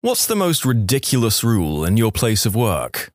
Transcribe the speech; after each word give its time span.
What's 0.00 0.26
the 0.26 0.36
most 0.36 0.64
ridiculous 0.64 1.42
rule 1.42 1.84
in 1.84 1.96
your 1.96 2.12
place 2.12 2.46
of 2.46 2.54
work? 2.54 3.10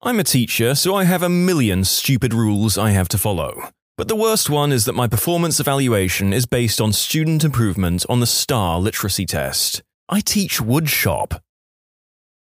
I'm 0.00 0.18
a 0.18 0.24
teacher, 0.24 0.74
so 0.74 0.94
I 0.94 1.04
have 1.04 1.22
a 1.22 1.28
million 1.28 1.84
stupid 1.84 2.32
rules 2.32 2.78
I 2.78 2.92
have 2.92 3.06
to 3.10 3.18
follow. 3.18 3.68
But 3.98 4.08
the 4.08 4.16
worst 4.16 4.48
one 4.48 4.72
is 4.72 4.86
that 4.86 4.94
my 4.94 5.08
performance 5.08 5.60
evaluation 5.60 6.32
is 6.32 6.46
based 6.46 6.80
on 6.80 6.94
student 6.94 7.44
improvement 7.44 8.06
on 8.08 8.20
the 8.20 8.26
STAR 8.26 8.80
literacy 8.80 9.26
test. 9.26 9.82
I 10.08 10.20
teach 10.20 10.58
woodshop. 10.58 11.38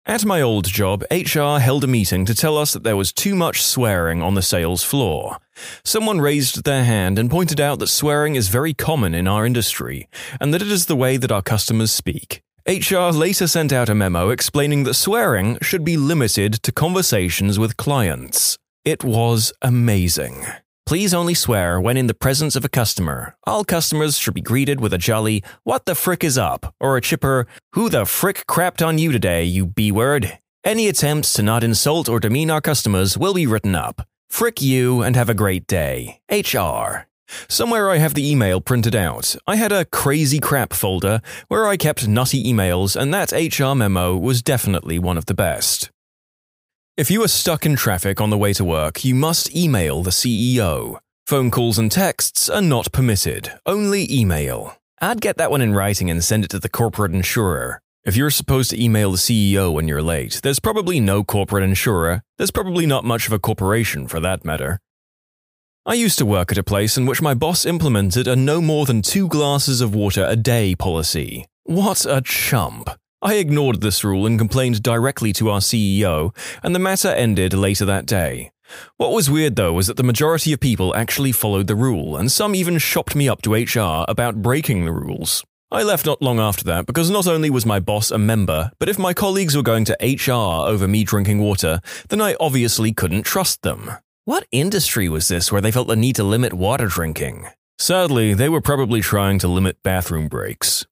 At 0.06 0.24
my 0.24 0.40
old 0.40 0.66
job, 0.66 1.02
HR 1.11 1.59
held 1.59 1.82
a 1.82 1.88
meeting 1.88 2.24
to 2.27 2.36
tell 2.36 2.56
us 2.56 2.72
that 2.72 2.84
there 2.84 2.96
was 2.96 3.12
too 3.12 3.34
much 3.34 3.61
swearing 3.64 4.22
on 4.22 4.34
the 4.34 4.43
sales 4.43 4.84
floor. 4.84 5.38
Someone 5.82 6.20
raised 6.20 6.62
their 6.62 6.84
hand 6.84 7.18
and 7.18 7.29
pointed 7.29 7.61
out 7.61 7.80
that 7.80 7.88
swearing 7.88 8.36
is 8.36 8.46
very 8.46 8.72
common 8.72 9.16
in 9.16 9.27
our 9.27 9.45
industry, 9.45 10.09
and 10.40 10.54
that 10.54 10.62
it 10.62 10.70
is 10.70 10.86
the 10.86 10.95
way 10.95 11.16
that 11.16 11.32
our 11.32 11.43
customers 11.43 11.90
speak. 11.90 12.45
HR 12.66 13.10
later 13.10 13.46
sent 13.48 13.72
out 13.72 13.88
a 13.88 13.95
memo 13.95 14.30
explaining 14.30 14.84
that 14.84 14.95
swearing 14.95 15.59
should 15.60 15.84
be 15.84 15.96
limited 15.96 16.55
to 16.62 16.70
conversations 16.73 17.59
with 17.59 17.77
clients. 17.77 18.56
It 18.84 19.02
was 19.02 19.52
amazing. 19.62 20.45
Please 20.87 21.12
only 21.14 21.34
swear 21.34 21.80
when 21.80 21.96
in 21.96 22.06
the 22.06 22.14
presence 22.14 22.54
of 22.54 22.64
a 22.64 22.68
customer. 22.68 23.37
All 23.46 23.64
customers 23.64 24.16
should 24.16 24.34
be 24.34 24.40
greeted 24.40 24.80
with 24.80 24.92
a 24.92 24.98
jolly, 24.98 25.42
What 25.64 25.87
the 25.87 25.95
frick 25.95 26.23
is 26.23 26.38
up? 26.38 26.74
or 26.80 26.96
a 26.96 27.01
chipper, 27.01 27.46
Who 27.73 27.88
the 27.88 28.04
frick 28.04 28.45
crapped 28.48 28.84
on 28.87 28.98
you 28.98 29.10
today, 29.12 29.42
you 29.45 29.66
B 29.66 29.90
word? 29.90 30.38
Any 30.65 30.88
attempts 30.88 31.32
to 31.34 31.42
not 31.42 31.65
insult 31.65 32.09
or 32.09 32.20
demean 32.20 32.51
our 32.51 32.60
customers 32.60 33.18
will 33.18 33.34
be 33.34 33.46
written 33.46 33.74
up. 33.74 34.06
Frick 34.30 34.62
you 34.62 35.02
and 35.02 35.16
have 35.16 35.29
a 35.29 35.34
great 35.34 35.66
day. 35.66 36.20
HR. 36.30 37.09
Somewhere 37.48 37.91
I 37.91 37.98
have 37.98 38.14
the 38.14 38.28
email 38.28 38.60
printed 38.60 38.95
out. 38.95 39.36
I 39.46 39.56
had 39.56 39.73
a 39.73 39.84
crazy 39.84 40.38
crap 40.38 40.73
folder 40.73 41.20
where 41.48 41.66
I 41.66 41.77
kept 41.77 42.09
nutty 42.09 42.42
emails, 42.45 42.95
and 42.95 43.12
that 43.12 43.32
HR 43.32 43.74
memo 43.74 44.16
was 44.16 44.42
definitely 44.42 44.98
one 44.98 45.18
of 45.18 45.27
the 45.27 45.34
best. 45.34 45.90
If 46.96 47.10
you 47.10 47.23
are 47.24 47.28
stuck 47.28 47.65
in 47.65 47.74
traffic 47.74 48.20
on 48.20 48.30
the 48.30 48.37
way 48.37 48.52
to 48.52 48.65
work, 48.65 49.04
you 49.04 49.15
must 49.15 49.57
email 49.57 50.02
the 50.02 50.10
CEO. 50.10 50.98
Phone 51.26 51.51
calls 51.51 51.79
and 51.79 51.90
texts 51.90 52.51
are 52.51 52.60
not 52.60 52.92
permitted, 52.92 53.52
only 53.64 54.07
email. 54.12 54.76
I'd 55.01 55.20
get 55.20 55.38
that 55.38 55.51
one 55.51 55.62
in 55.62 55.74
writing 55.74 56.10
and 56.10 56.23
send 56.23 56.45
it 56.45 56.51
to 56.51 56.59
the 56.59 56.68
corporate 56.68 57.12
insurer. 57.12 57.80
If 58.04 58.16
you're 58.16 58.30
supposed 58.30 58.70
to 58.70 58.82
email 58.82 59.12
the 59.12 59.16
CEO 59.16 59.73
when 59.73 59.88
you're 59.88 60.02
late, 60.02 60.40
there's 60.42 60.59
probably 60.59 61.01
no 61.01 61.24
corporate 61.24 61.64
insurer. 61.64 62.23
There's 62.37 62.51
probably 62.51 62.85
not 62.85 63.04
much 63.04 63.26
of 63.26 63.32
a 63.32 63.38
corporation 63.38 64.09
for 64.09 64.20
that 64.20 64.44
matter. 64.44 64.81
I 65.84 65.94
used 65.94 66.19
to 66.19 66.27
work 66.27 66.53
at 66.53 66.59
a 66.59 66.62
place 66.62 66.97
in 66.97 67.06
which 67.06 67.21
my 67.21 67.34
boss 67.34 67.66
implemented 67.66 68.28
a 68.28 68.37
no 68.37 68.61
more 68.61 68.87
than 68.87 69.03
two 69.03 69.27
glasses 69.27 69.81
of 69.81 69.97
water 69.97 70.25
a 70.25 70.37
day 70.37 70.77
policy. 70.77 71.47
What 71.65 72.06
a 72.06 72.21
chump! 72.21 72.88
I 73.21 73.34
ignored 73.34 73.81
this 73.81 74.05
rule 74.05 74.25
and 74.25 74.38
complained 74.38 74.84
directly 74.84 75.33
to 75.33 75.50
our 75.50 75.59
CEO, 75.59 76.33
and 76.62 76.72
the 76.72 76.78
matter 76.78 77.09
ended 77.09 77.53
later 77.53 77.84
that 77.84 78.06
day. 78.06 78.53
What 78.97 79.10
was 79.10 79.28
weird 79.28 79.56
though 79.56 79.72
was 79.72 79.88
that 79.88 79.97
the 79.97 80.05
majority 80.05 80.53
of 80.53 80.60
people 80.60 80.94
actually 80.94 81.33
followed 81.33 81.66
the 81.66 81.75
rule, 81.75 82.16
and 82.16 82.31
some 82.31 82.55
even 82.55 82.78
shopped 82.78 83.16
me 83.16 83.28
up 83.28 83.43
to 83.43 83.55
HR 83.55 84.05
about 84.09 84.41
breaking 84.41 84.84
the 84.84 84.93
rules. 84.93 85.43
I 85.72 85.83
left 85.83 86.06
not 86.06 86.22
long 86.22 86.38
after 86.38 86.62
that 86.62 86.87
because 86.87 87.10
not 87.10 87.27
only 87.27 87.50
was 87.50 87.66
my 87.66 87.81
boss 87.81 88.12
a 88.12 88.19
member, 88.19 88.71
but 88.78 88.88
if 88.88 89.00
my 89.00 89.12
colleagues 89.12 89.56
were 89.56 89.65
going 89.65 89.84
to 89.87 89.97
HR 90.00 90.69
over 90.69 90.87
me 90.87 91.03
drinking 91.03 91.41
water, 91.41 91.81
then 92.09 92.21
I 92.21 92.37
obviously 92.38 92.93
couldn't 92.93 93.25
trust 93.25 93.62
them. 93.62 93.91
What 94.25 94.47
industry 94.53 95.09
was 95.09 95.26
this 95.26 95.50
where 95.50 95.60
they 95.60 95.72
felt 95.72 95.88
the 95.88 95.97
need 95.97 96.15
to 96.15 96.22
limit 96.22 96.53
water 96.53 96.87
drinking? 96.87 97.48
Sadly, 97.81 98.34
they 98.34 98.48
were 98.48 98.60
probably 98.60 99.00
trying 99.00 99.41
to 99.41 99.48
limit 99.48 99.82
bathroom 99.82 100.28
breaks. 100.28 100.87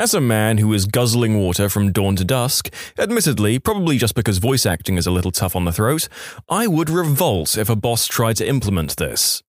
As 0.00 0.14
a 0.14 0.20
man 0.20 0.58
who 0.58 0.72
is 0.72 0.86
guzzling 0.86 1.38
water 1.38 1.68
from 1.68 1.92
dawn 1.92 2.16
to 2.16 2.24
dusk, 2.24 2.74
admittedly, 2.98 3.60
probably 3.60 3.98
just 3.98 4.16
because 4.16 4.38
voice 4.38 4.66
acting 4.66 4.96
is 4.96 5.06
a 5.06 5.12
little 5.12 5.30
tough 5.30 5.54
on 5.54 5.64
the 5.64 5.70
throat, 5.70 6.08
I 6.48 6.66
would 6.66 6.90
revolt 6.90 7.56
if 7.56 7.70
a 7.70 7.76
boss 7.76 8.08
tried 8.08 8.34
to 8.38 8.48
implement 8.48 8.96
this. 8.96 9.44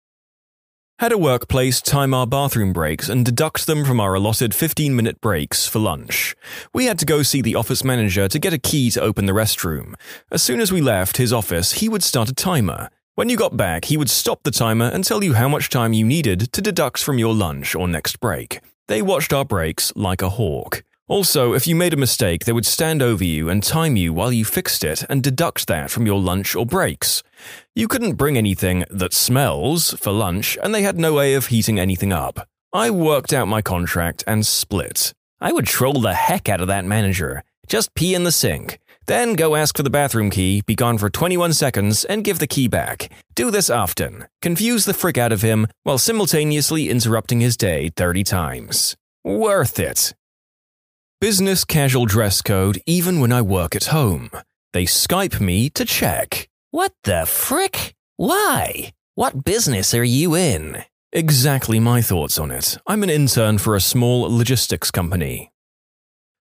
Had 1.00 1.14
a 1.14 1.18
workplace 1.18 1.80
time 1.80 2.14
our 2.14 2.28
bathroom 2.28 2.74
breaks 2.74 3.08
and 3.08 3.24
deduct 3.24 3.68
them 3.68 3.86
from 3.86 4.02
our 4.02 4.16
allotted 4.16 4.54
15 4.54 4.94
minute 4.94 5.22
breaks 5.22 5.66
for 5.66 5.80
lunch. 5.80 6.36
We 6.74 6.88
had 6.88 7.00
to 7.00 7.06
go 7.06 7.24
see 7.24 7.42
the 7.42 7.56
office 7.56 7.86
manager 7.86 8.28
to 8.28 8.38
get 8.38 8.52
a 8.52 8.58
key 8.58 8.92
to 8.92 9.02
open 9.02 9.26
the 9.26 9.32
restroom. 9.32 9.94
As 10.30 10.44
soon 10.44 10.60
as 10.60 10.74
we 10.74 10.82
left 10.82 11.16
his 11.16 11.32
office, 11.32 11.72
he 11.72 11.88
would 11.88 12.04
start 12.04 12.28
a 12.28 12.34
timer. 12.34 12.90
When 13.16 13.30
you 13.30 13.38
got 13.38 13.56
back, 13.56 13.86
he 13.86 13.96
would 13.96 14.10
stop 14.10 14.44
the 14.44 14.52
timer 14.52 14.90
and 14.90 15.06
tell 15.06 15.24
you 15.24 15.36
how 15.36 15.48
much 15.48 15.70
time 15.70 15.94
you 15.94 16.04
needed 16.04 16.52
to 16.52 16.62
deduct 16.62 17.02
from 17.02 17.18
your 17.18 17.34
lunch 17.34 17.76
or 17.76 17.88
next 17.88 18.20
break. 18.20 18.60
They 18.90 19.02
watched 19.02 19.32
our 19.32 19.46
breaks 19.46 19.94
like 19.96 20.22
a 20.22 20.32
hawk. 20.32 20.84
Also, 21.10 21.54
if 21.54 21.66
you 21.66 21.76
made 21.76 21.92
a 21.92 21.98
mistake, 21.98 22.46
they 22.46 22.52
would 22.52 22.68
stand 22.68 23.02
over 23.02 23.24
you 23.24 23.50
and 23.50 23.64
time 23.64 23.96
you 23.96 24.14
while 24.14 24.32
you 24.32 24.46
fixed 24.46 24.84
it 24.84 25.04
and 25.10 25.24
deduct 25.24 25.66
that 25.66 25.90
from 25.90 26.06
your 26.06 26.22
lunch 26.22 26.56
or 26.56 26.68
breaks. 26.68 27.24
You 27.74 27.88
couldn't 27.88 28.14
bring 28.14 28.38
anything 28.38 28.86
that 28.92 29.12
smells 29.12 29.94
for 29.94 30.12
lunch, 30.12 30.56
and 30.62 30.74
they 30.74 30.84
had 30.84 31.00
no 31.00 31.16
way 31.16 31.34
of 31.34 31.48
heating 31.48 31.80
anything 31.80 32.14
up. 32.14 32.48
I 32.72 32.92
worked 32.92 33.34
out 33.34 33.48
my 33.48 33.64
contract 33.64 34.24
and 34.28 34.46
split. 34.46 35.12
I 35.42 35.52
would 35.52 35.66
troll 35.66 36.00
the 36.00 36.14
heck 36.14 36.48
out 36.48 36.62
of 36.62 36.68
that 36.68 36.86
manager. 36.86 37.44
Just 37.68 37.96
pee 37.96 38.14
in 38.14 38.24
the 38.24 38.32
sink. 38.32 38.78
Then 39.08 39.34
go 39.34 39.56
ask 39.56 39.76
for 39.76 39.82
the 39.82 39.90
bathroom 39.90 40.30
key, 40.30 40.62
be 40.62 40.76
gone 40.76 41.00
for 41.00 41.10
21 41.10 41.54
seconds, 41.54 42.06
and 42.06 42.24
give 42.24 42.38
the 42.38 42.46
key 42.46 42.68
back. 42.68 43.12
Do 43.34 43.50
this 43.50 43.72
often. 43.72 44.28
Confuse 44.44 44.86
the 44.86 44.94
frick 44.94 45.18
out 45.18 45.32
of 45.32 45.42
him 45.42 45.66
while 45.82 45.98
simultaneously 45.98 46.88
interrupting 46.88 47.40
his 47.42 47.58
day 47.58 47.90
30 47.96 48.24
times. 48.24 48.96
Worth 49.24 49.80
it. 49.80 50.14
Business 51.22 51.66
casual 51.66 52.06
dress 52.06 52.42
code 52.42 52.82
even 52.86 53.20
when 53.20 53.34
I 53.34 53.42
work 53.42 53.76
at 53.76 53.88
home. 53.88 54.30
They 54.72 54.86
Skype 54.86 55.42
me 55.42 55.70
to 55.72 55.84
check. 55.84 56.48
What 56.72 56.94
the 57.04 57.26
frick? 57.26 57.94
Why? 58.16 58.94
What 59.16 59.44
business 59.44 59.94
are 59.94 60.02
you 60.02 60.34
in? 60.34 60.86
Exactly 61.12 61.78
my 61.78 62.02
thoughts 62.02 62.40
on 62.40 62.52
it. 62.52 62.78
I'm 62.88 63.04
an 63.04 63.10
intern 63.10 63.58
for 63.58 63.76
a 63.76 63.82
small 63.82 64.22
logistics 64.34 64.92
company. 64.92 65.52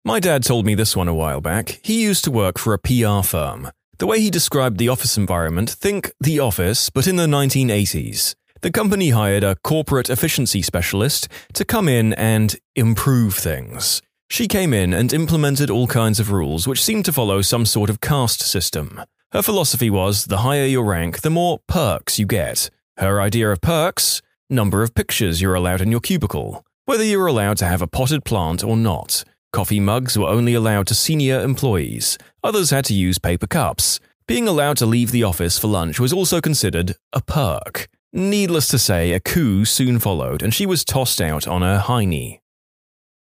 My 0.04 0.18
dad 0.18 0.42
told 0.42 0.66
me 0.66 0.74
this 0.74 0.96
one 0.96 1.06
a 1.06 1.14
while 1.14 1.40
back. 1.40 1.78
He 1.84 2.02
used 2.02 2.24
to 2.24 2.32
work 2.32 2.58
for 2.58 2.74
a 2.74 2.78
PR 2.80 3.22
firm. 3.22 3.70
The 3.98 4.08
way 4.08 4.18
he 4.18 4.28
described 4.28 4.78
the 4.78 4.88
office 4.88 5.16
environment, 5.16 5.70
think 5.70 6.10
The 6.18 6.40
Office, 6.40 6.90
but 6.90 7.06
in 7.06 7.14
the 7.14 7.28
1980s. 7.28 8.34
The 8.62 8.72
company 8.72 9.10
hired 9.10 9.44
a 9.44 9.54
corporate 9.54 10.10
efficiency 10.10 10.62
specialist 10.62 11.28
to 11.52 11.64
come 11.64 11.88
in 11.88 12.12
and 12.14 12.56
improve 12.74 13.34
things. 13.34 14.02
She 14.28 14.48
came 14.48 14.74
in 14.74 14.92
and 14.92 15.12
implemented 15.12 15.70
all 15.70 15.86
kinds 15.86 16.18
of 16.18 16.32
rules 16.32 16.66
which 16.66 16.82
seemed 16.82 17.04
to 17.04 17.12
follow 17.12 17.42
some 17.42 17.66
sort 17.66 17.90
of 17.90 18.00
caste 18.00 18.40
system. 18.40 19.00
Her 19.32 19.42
philosophy 19.42 19.90
was 19.90 20.24
the 20.24 20.38
higher 20.38 20.64
your 20.64 20.84
rank, 20.84 21.20
the 21.20 21.30
more 21.30 21.60
perks 21.68 22.18
you 22.18 22.26
get. 22.26 22.70
Her 22.98 23.20
idea 23.20 23.50
of 23.50 23.60
perks 23.60 24.22
number 24.50 24.82
of 24.82 24.94
pictures 24.94 25.40
you're 25.40 25.54
allowed 25.54 25.80
in 25.80 25.90
your 25.90 26.00
cubicle, 26.00 26.64
whether 26.84 27.04
you're 27.04 27.26
allowed 27.26 27.56
to 27.58 27.66
have 27.66 27.82
a 27.82 27.86
potted 27.86 28.24
plant 28.24 28.62
or 28.62 28.76
not. 28.76 29.24
Coffee 29.52 29.80
mugs 29.80 30.18
were 30.18 30.28
only 30.28 30.54
allowed 30.54 30.86
to 30.88 30.94
senior 30.94 31.40
employees, 31.40 32.18
others 32.42 32.70
had 32.70 32.84
to 32.86 32.94
use 32.94 33.18
paper 33.18 33.46
cups. 33.46 34.00
Being 34.26 34.48
allowed 34.48 34.76
to 34.78 34.86
leave 34.86 35.10
the 35.10 35.24
office 35.24 35.58
for 35.58 35.68
lunch 35.68 36.00
was 36.00 36.12
also 36.12 36.40
considered 36.40 36.96
a 37.12 37.20
perk. 37.20 37.88
Needless 38.12 38.68
to 38.68 38.78
say, 38.78 39.12
a 39.12 39.20
coup 39.20 39.64
soon 39.64 39.98
followed, 39.98 40.42
and 40.42 40.54
she 40.54 40.66
was 40.66 40.84
tossed 40.84 41.20
out 41.20 41.46
on 41.46 41.62
her 41.62 41.82
hiney. 41.84 42.40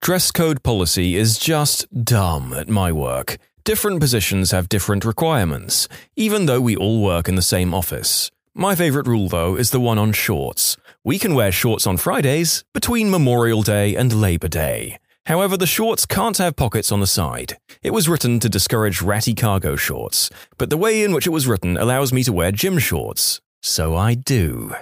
Dress 0.01 0.31
code 0.31 0.63
policy 0.63 1.17
is 1.17 1.39
just 1.39 1.87
dumb 2.05 2.55
at 2.55 2.69
my 2.69 2.91
work. 2.91 3.37
Different 3.65 4.01
positions 4.01 4.53
have 4.53 4.69
different 4.69 5.05
requirements, 5.05 5.87
even 6.17 6.47
though 6.47 6.61
we 6.63 6.77
all 6.77 7.03
work 7.03 7.29
in 7.29 7.35
the 7.35 7.43
same 7.43 7.75
office. 7.75 8.31
My 8.55 8.75
favourite 8.75 9.07
rule, 9.07 9.29
though, 9.29 9.55
is 9.57 9.71
the 9.71 9.81
one 9.81 9.99
on 9.99 10.13
shorts. 10.13 10.77
We 11.05 11.19
can 11.19 11.35
wear 11.35 11.53
shorts 11.53 11.87
on 11.87 11.99
Fridays 11.99 12.65
between 12.73 13.11
Memorial 13.11 13.63
Day 13.63 13.97
and 13.97 14.19
Labour 14.19 14.49
Day. 14.49 14.97
However, 15.27 15.59
the 15.59 15.67
shorts 15.67 16.07
can't 16.07 16.39
have 16.39 16.57
pockets 16.57 16.91
on 16.91 17.01
the 17.01 17.07
side. 17.07 17.59
It 17.83 17.91
was 17.91 18.09
written 18.09 18.41
to 18.41 18.49
discourage 18.49 19.03
ratty 19.03 19.35
cargo 19.35 19.77
shorts, 19.77 20.31
but 20.57 20.71
the 20.71 20.79
way 20.79 21.05
in 21.05 21.13
which 21.13 21.27
it 21.27 21.31
was 21.31 21.47
written 21.47 21.77
allows 21.77 22.15
me 22.15 22.23
to 22.23 22.33
wear 22.33 22.51
gym 22.51 22.79
shorts. 22.79 23.43
So 23.63 23.95
I 23.95 24.15
do. 24.15 24.75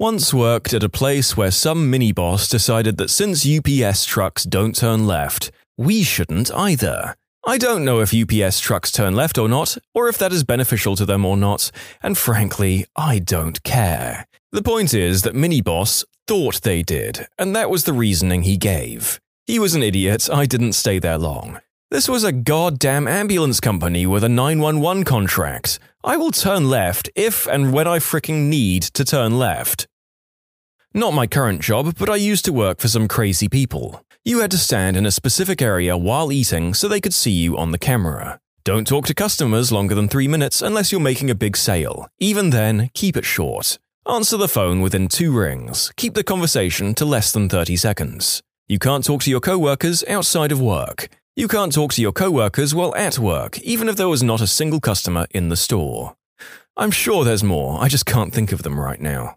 Once 0.00 0.32
worked 0.32 0.72
at 0.72 0.84
a 0.84 0.88
place 0.88 1.36
where 1.36 1.50
some 1.50 1.90
mini 1.90 2.12
boss 2.12 2.48
decided 2.48 2.98
that 2.98 3.10
since 3.10 3.44
UPS 3.44 4.04
trucks 4.04 4.44
don't 4.44 4.76
turn 4.76 5.08
left, 5.08 5.50
we 5.76 6.04
shouldn't 6.04 6.52
either. 6.52 7.16
I 7.44 7.58
don't 7.58 7.84
know 7.84 7.98
if 7.98 8.14
UPS 8.14 8.60
trucks 8.60 8.92
turn 8.92 9.16
left 9.16 9.38
or 9.38 9.48
not, 9.48 9.76
or 9.94 10.08
if 10.08 10.16
that 10.18 10.32
is 10.32 10.44
beneficial 10.44 10.94
to 10.94 11.04
them 11.04 11.24
or 11.24 11.36
not, 11.36 11.72
and 12.00 12.16
frankly, 12.16 12.86
I 12.94 13.18
don't 13.18 13.60
care. 13.64 14.28
The 14.52 14.62
point 14.62 14.94
is 14.94 15.22
that 15.22 15.34
Mini 15.34 15.60
Boss 15.60 16.04
thought 16.28 16.62
they 16.62 16.84
did, 16.84 17.26
and 17.36 17.56
that 17.56 17.68
was 17.68 17.82
the 17.82 17.92
reasoning 17.92 18.42
he 18.42 18.56
gave. 18.56 19.18
He 19.48 19.58
was 19.58 19.74
an 19.74 19.82
idiot, 19.82 20.28
I 20.32 20.46
didn't 20.46 20.74
stay 20.74 21.00
there 21.00 21.18
long. 21.18 21.58
This 21.90 22.06
was 22.06 22.22
a 22.22 22.32
goddamn 22.32 23.08
ambulance 23.08 23.60
company 23.60 24.04
with 24.04 24.22
a 24.22 24.28
911 24.28 25.04
contract. 25.04 25.78
I 26.04 26.18
will 26.18 26.30
turn 26.30 26.68
left 26.68 27.08
if 27.14 27.46
and 27.46 27.72
when 27.72 27.88
I 27.88 27.98
fricking 27.98 28.50
need 28.50 28.82
to 28.92 29.06
turn 29.06 29.38
left. 29.38 29.86
Not 30.92 31.14
my 31.14 31.26
current 31.26 31.62
job, 31.62 31.94
but 31.98 32.10
I 32.10 32.16
used 32.16 32.44
to 32.44 32.52
work 32.52 32.80
for 32.80 32.88
some 32.88 33.08
crazy 33.08 33.48
people. 33.48 34.04
You 34.22 34.40
had 34.40 34.50
to 34.50 34.58
stand 34.58 34.98
in 34.98 35.06
a 35.06 35.10
specific 35.10 35.62
area 35.62 35.96
while 35.96 36.30
eating 36.30 36.74
so 36.74 36.88
they 36.88 37.00
could 37.00 37.14
see 37.14 37.30
you 37.30 37.56
on 37.56 37.70
the 37.70 37.78
camera. 37.78 38.38
Don't 38.64 38.86
talk 38.86 39.06
to 39.06 39.14
customers 39.14 39.72
longer 39.72 39.94
than 39.94 40.08
three 40.08 40.28
minutes 40.28 40.60
unless 40.60 40.92
you're 40.92 41.00
making 41.00 41.30
a 41.30 41.34
big 41.34 41.56
sale. 41.56 42.06
Even 42.18 42.50
then, 42.50 42.90
keep 42.92 43.16
it 43.16 43.24
short. 43.24 43.78
Answer 44.06 44.36
the 44.36 44.46
phone 44.46 44.82
within 44.82 45.08
two 45.08 45.32
rings. 45.32 45.90
Keep 45.96 46.12
the 46.12 46.22
conversation 46.22 46.94
to 46.96 47.06
less 47.06 47.32
than 47.32 47.48
30 47.48 47.76
seconds. 47.76 48.42
You 48.66 48.78
can't 48.78 49.06
talk 49.06 49.22
to 49.22 49.30
your 49.30 49.40
coworkers 49.40 50.04
outside 50.06 50.52
of 50.52 50.60
work. 50.60 51.08
You 51.38 51.46
can't 51.46 51.72
talk 51.72 51.92
to 51.92 52.02
your 52.02 52.10
coworkers 52.10 52.74
while 52.74 52.92
at 52.96 53.20
work, 53.20 53.60
even 53.60 53.88
if 53.88 53.94
there 53.94 54.08
was 54.08 54.24
not 54.24 54.40
a 54.40 54.46
single 54.48 54.80
customer 54.80 55.28
in 55.30 55.50
the 55.50 55.56
store. 55.56 56.16
I'm 56.76 56.90
sure 56.90 57.24
there's 57.24 57.44
more, 57.44 57.80
I 57.80 57.86
just 57.86 58.06
can't 58.06 58.34
think 58.34 58.50
of 58.50 58.64
them 58.64 58.80
right 58.80 59.00
now. 59.00 59.36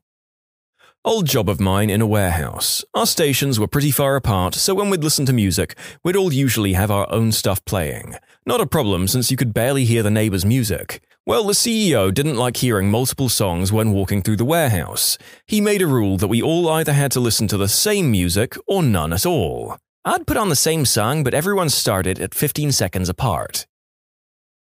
Old 1.06 1.27
job 1.27 1.48
of 1.48 1.59
mine 1.59 1.92
in 1.92 2.01
a 2.01 2.07
warehouse. 2.07 2.83
Our 2.95 3.06
stations 3.06 3.59
were 3.59 3.68
pretty 3.68 3.92
far 3.92 4.15
apart, 4.15 4.56
so 4.56 4.74
when 4.74 4.89
we'd 4.89 5.03
listen 5.03 5.27
to 5.27 5.31
music, 5.31 5.77
we'd 6.03 6.15
all 6.15 6.33
usually 6.33 6.74
have 6.74 6.89
our 6.89 7.07
own 7.12 7.31
stuff 7.31 7.63
playing. 7.65 8.15
Not 8.48 8.62
a 8.62 8.65
problem 8.65 9.07
since 9.07 9.30
you 9.30 9.38
could 9.38 9.53
barely 9.53 9.86
hear 9.86 10.01
the 10.01 10.09
neighbor's 10.09 10.44
music. 10.44 11.03
Well, 11.27 11.44
the 11.44 11.53
CEO 11.53 12.12
didn't 12.12 12.36
like 12.36 12.57
hearing 12.57 12.89
multiple 12.89 13.30
songs 13.30 13.71
when 13.71 13.92
walking 13.92 14.24
through 14.24 14.38
the 14.38 14.44
warehouse. 14.44 15.19
He 15.45 15.62
made 15.62 15.83
a 15.83 15.88
rule 15.88 16.18
that 16.18 16.30
we 16.30 16.42
all 16.42 16.68
either 16.68 16.94
had 16.94 17.12
to 17.12 17.19
listen 17.19 17.48
to 17.50 17.57
the 17.57 17.69
same 17.69 18.09
music 18.09 18.56
or 18.65 18.81
none 18.81 19.13
at 19.13 19.27
all. 19.27 19.77
I'd 20.03 20.25
put 20.25 20.38
on 20.38 20.50
the 20.50 20.56
same 20.56 20.86
song, 20.86 21.24
but 21.24 21.36
everyone 21.36 21.69
started 21.69 22.19
at 22.19 22.33
15 22.33 22.71
seconds 22.71 23.07
apart. 23.07 23.68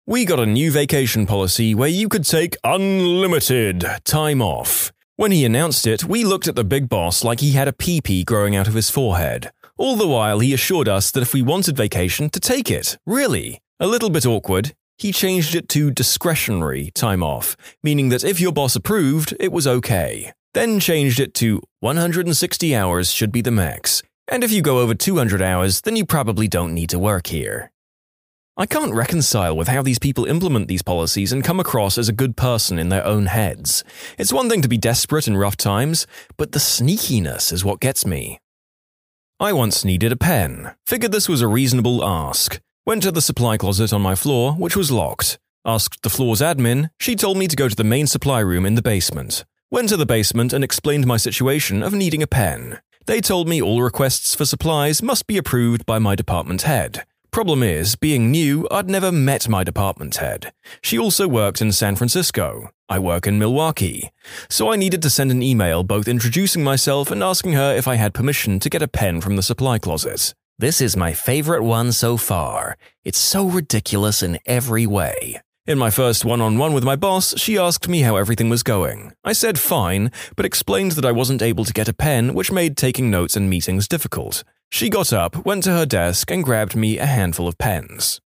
We 0.07 0.23
got 0.23 0.39
a 0.39 0.45
new 0.45 0.71
vacation 0.71 1.25
policy 1.25 1.75
where 1.75 1.89
you 1.89 2.07
could 2.07 2.23
take 2.23 2.55
unlimited 2.63 3.83
time 4.05 4.41
off. 4.41 4.93
When 5.17 5.33
he 5.33 5.43
announced 5.43 5.85
it, 5.87 6.05
we 6.05 6.23
looked 6.23 6.47
at 6.47 6.55
the 6.55 6.63
big 6.63 6.87
boss 6.87 7.25
like 7.25 7.41
he 7.41 7.51
had 7.51 7.67
a 7.67 7.73
peepee 7.73 8.23
growing 8.23 8.55
out 8.55 8.69
of 8.69 8.75
his 8.75 8.89
forehead. 8.89 9.51
All 9.77 9.97
the 9.97 10.07
while, 10.07 10.39
he 10.39 10.53
assured 10.53 10.87
us 10.87 11.11
that 11.11 11.23
if 11.23 11.33
we 11.33 11.41
wanted 11.41 11.75
vacation, 11.75 12.29
to 12.29 12.39
take 12.39 12.71
it. 12.71 12.97
Really? 13.05 13.59
A 13.77 13.87
little 13.87 14.09
bit 14.09 14.25
awkward. 14.25 14.73
He 14.97 15.11
changed 15.11 15.53
it 15.53 15.67
to 15.69 15.91
discretionary 15.91 16.91
time 16.91 17.21
off, 17.21 17.57
meaning 17.83 18.07
that 18.07 18.23
if 18.23 18.39
your 18.39 18.53
boss 18.53 18.77
approved, 18.77 19.35
it 19.37 19.51
was 19.51 19.67
okay. 19.67 20.31
Then 20.53 20.79
changed 20.79 21.19
it 21.19 21.33
to 21.35 21.61
160 21.81 22.73
hours 22.73 23.11
should 23.11 23.33
be 23.33 23.41
the 23.41 23.51
max. 23.51 24.01
And 24.27 24.44
if 24.44 24.51
you 24.51 24.62
go 24.62 24.80
over 24.80 24.95
200 24.95 25.42
hours, 25.42 25.81
then 25.81 25.95
you 25.95 26.06
probably 26.06 26.48
don't 26.48 26.74
need 26.74 26.89
to 26.89 27.00
work 27.00 27.27
here. 27.27 27.72
I 28.57 28.66
can't 28.66 28.94
reconcile 28.94 29.56
with 29.56 29.68
how 29.68 29.81
these 29.81 30.00
people 30.00 30.25
implement 30.25 30.68
these 30.68 30.81
policies 30.81 31.33
and 31.33 31.44
come 31.44 31.60
across 31.60 31.98
as 31.98 32.07
a 32.07 32.13
good 32.13 32.38
person 32.38 32.80
in 32.80 32.88
their 32.88 33.06
own 33.06 33.25
heads. 33.25 33.83
It's 34.18 34.31
one 34.31 34.50
thing 34.50 34.62
to 34.62 34.69
be 34.69 34.77
desperate 34.77 35.27
in 35.27 35.36
rough 35.36 35.57
times, 35.57 36.07
but 36.38 36.54
the 36.54 36.60
sneakiness 36.60 37.51
is 37.51 37.66
what 37.66 37.81
gets 37.81 38.06
me. 38.06 38.39
I 39.42 39.51
once 39.51 39.83
needed 39.83 40.13
a 40.13 40.16
pen, 40.16 40.74
figured 40.88 41.12
this 41.12 41.28
was 41.28 41.42
a 41.42 41.50
reasonable 41.50 42.01
ask, 42.04 42.62
went 42.86 43.04
to 43.04 43.12
the 43.12 43.21
supply 43.21 43.57
closet 43.57 43.92
on 43.92 44.01
my 44.01 44.16
floor, 44.16 44.54
which 44.54 44.78
was 44.78 44.89
locked, 44.89 45.38
asked 45.66 46.01
the 46.01 46.10
floor's 46.10 46.39
admin, 46.39 46.89
she 46.98 47.18
told 47.18 47.38
me 47.38 47.48
to 47.48 47.56
go 47.57 47.68
to 47.68 47.75
the 47.75 47.83
main 47.83 48.07
supply 48.07 48.39
room 48.39 48.66
in 48.66 48.75
the 48.75 48.81
basement, 48.81 49.44
went 49.69 49.89
to 49.89 49.98
the 49.98 50.06
basement 50.06 50.54
and 50.54 50.63
explained 50.63 51.06
my 51.06 51.18
situation 51.18 51.83
of 51.83 51.94
needing 51.94 52.24
a 52.24 52.28
pen. 52.28 52.80
They 53.07 53.22
told 53.22 53.48
me 53.48 53.62
all 53.62 53.84
requests 53.84 54.34
for 54.34 54.46
supplies 54.46 55.04
must 55.04 55.28
be 55.28 55.38
approved 55.38 55.86
by 55.86 56.00
my 56.00 56.16
department 56.16 56.63
head. 56.63 57.06
Problem 57.30 57.62
is, 57.62 57.96
being 57.96 58.31
new, 58.31 58.68
I'd 58.72 58.90
never 58.90 59.12
met 59.12 59.48
my 59.48 59.63
department 59.63 60.16
head. 60.16 60.52
She 60.81 60.98
also 60.98 61.28
worked 61.28 61.62
in 61.62 61.72
San 61.72 61.96
Francisco. 61.96 62.72
I 62.90 62.98
work 62.98 63.28
in 63.28 63.38
Milwaukee. 63.38 64.10
So 64.50 64.72
I 64.72 64.75
needed 64.75 65.04
to 65.04 65.12
send 65.12 65.30
an 65.30 65.44
email 65.44 65.84
both 65.84 66.07
introducing 66.07 66.63
myself 66.63 67.12
and 67.12 67.22
asking 67.22 67.54
her 67.54 67.75
if 67.75 67.88
I 67.88 67.94
had 67.94 68.13
permission 68.13 68.60
to 68.60 68.69
get 68.69 68.81
a 68.81 68.88
pen 68.88 69.22
from 69.22 69.36
the 69.36 69.44
supply 69.44 69.78
closet. 69.78 70.34
This 70.57 70.81
is 70.81 70.98
my 70.98 71.13
favorite 71.13 71.63
one 71.63 71.92
so 71.92 72.18
far. 72.18 72.75
It's 73.04 73.19
so 73.19 73.46
ridiculous 73.46 74.24
in 74.24 74.40
every 74.48 74.88
way. 74.88 75.42
In 75.67 75.79
my 75.79 75.89
first 75.89 76.23
one 76.23 76.41
on 76.41 76.59
one 76.59 76.73
with 76.73 76.83
my 76.83 76.95
boss, 76.95 77.35
she 77.39 77.57
asked 77.57 77.88
me 77.88 78.01
how 78.01 78.17
everything 78.17 78.50
was 78.50 78.62
going. 78.62 79.13
I 79.23 79.33
said 79.33 79.57
fine, 79.57 80.12
but 80.35 80.45
explained 80.45 80.91
that 80.91 81.06
I 81.06 81.12
wasn't 81.12 81.41
able 81.41 81.65
to 81.65 81.73
get 81.73 81.88
a 81.88 81.94
pen, 81.94 82.35
which 82.35 82.51
made 82.51 82.77
taking 82.77 83.09
notes 83.09 83.35
and 83.35 83.50
meetings 83.50 83.88
difficult. 83.88 84.44
She 84.69 84.91
got 84.91 85.12
up, 85.12 85.44
went 85.44 85.63
to 85.63 85.71
her 85.71 85.88
desk, 85.88 86.29
and 86.29 86.44
grabbed 86.44 86.75
me 86.75 87.00
a 87.00 87.07
handful 87.07 87.47
of 87.47 87.57
pens. 87.57 88.21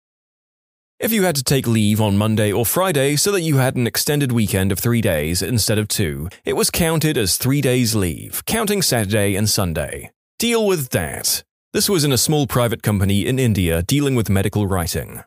If 0.99 1.13
you 1.13 1.23
had 1.23 1.37
to 1.37 1.45
take 1.45 1.69
leave 1.69 2.01
on 2.01 2.19
Monday 2.19 2.51
or 2.51 2.67
Friday 2.67 3.15
so 3.15 3.31
that 3.31 3.43
you 3.43 3.59
had 3.59 3.77
an 3.77 3.87
extended 3.87 4.33
weekend 4.33 4.73
of 4.73 4.81
three 4.81 5.01
days 5.01 5.41
instead 5.41 5.79
of 5.79 5.87
two, 5.87 6.29
it 6.45 6.55
was 6.55 6.73
counted 6.73 7.17
as 7.17 7.37
three 7.37 7.61
days' 7.61 7.95
leave, 7.95 8.45
counting 8.47 8.83
Saturday 8.83 9.37
and 9.37 9.49
Sunday. 9.49 10.11
Deal 10.41 10.67
with 10.67 10.89
that. 10.89 11.45
This 11.73 11.89
was 11.89 12.03
in 12.03 12.11
a 12.11 12.19
small 12.19 12.49
private 12.49 12.83
company 12.83 13.27
in 13.27 13.39
India 13.39 13.85
dealing 13.85 14.17
with 14.17 14.29
medical 14.29 14.67
writing. 14.67 15.23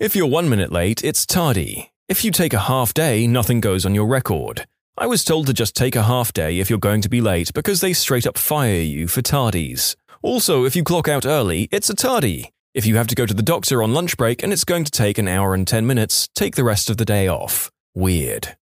If 0.00 0.16
you're 0.16 0.26
one 0.26 0.48
minute 0.48 0.72
late, 0.72 1.04
it's 1.04 1.24
tardy. 1.24 1.92
If 2.08 2.24
you 2.24 2.32
take 2.32 2.52
a 2.52 2.58
half 2.58 2.92
day, 2.92 3.28
nothing 3.28 3.60
goes 3.60 3.86
on 3.86 3.94
your 3.94 4.06
record. 4.06 4.66
I 4.98 5.06
was 5.06 5.22
told 5.22 5.46
to 5.46 5.54
just 5.54 5.76
take 5.76 5.94
a 5.94 6.02
half 6.02 6.32
day 6.32 6.58
if 6.58 6.68
you're 6.68 6.80
going 6.80 7.00
to 7.02 7.08
be 7.08 7.20
late 7.20 7.54
because 7.54 7.80
they 7.80 7.92
straight 7.92 8.26
up 8.26 8.36
fire 8.36 8.80
you 8.80 9.06
for 9.06 9.22
tardies. 9.22 9.94
Also, 10.20 10.64
if 10.64 10.74
you 10.74 10.82
clock 10.82 11.06
out 11.06 11.24
early, 11.24 11.68
it's 11.70 11.90
a 11.90 11.94
tardy. 11.94 12.50
If 12.74 12.86
you 12.86 12.96
have 12.96 13.06
to 13.06 13.14
go 13.14 13.24
to 13.24 13.34
the 13.34 13.40
doctor 13.40 13.84
on 13.84 13.94
lunch 13.94 14.16
break 14.16 14.42
and 14.42 14.52
it's 14.52 14.64
going 14.64 14.82
to 14.82 14.90
take 14.90 15.16
an 15.16 15.28
hour 15.28 15.54
and 15.54 15.64
10 15.64 15.86
minutes, 15.86 16.28
take 16.34 16.56
the 16.56 16.64
rest 16.64 16.90
of 16.90 16.96
the 16.96 17.04
day 17.04 17.28
off. 17.28 17.70
Weird. 17.94 18.56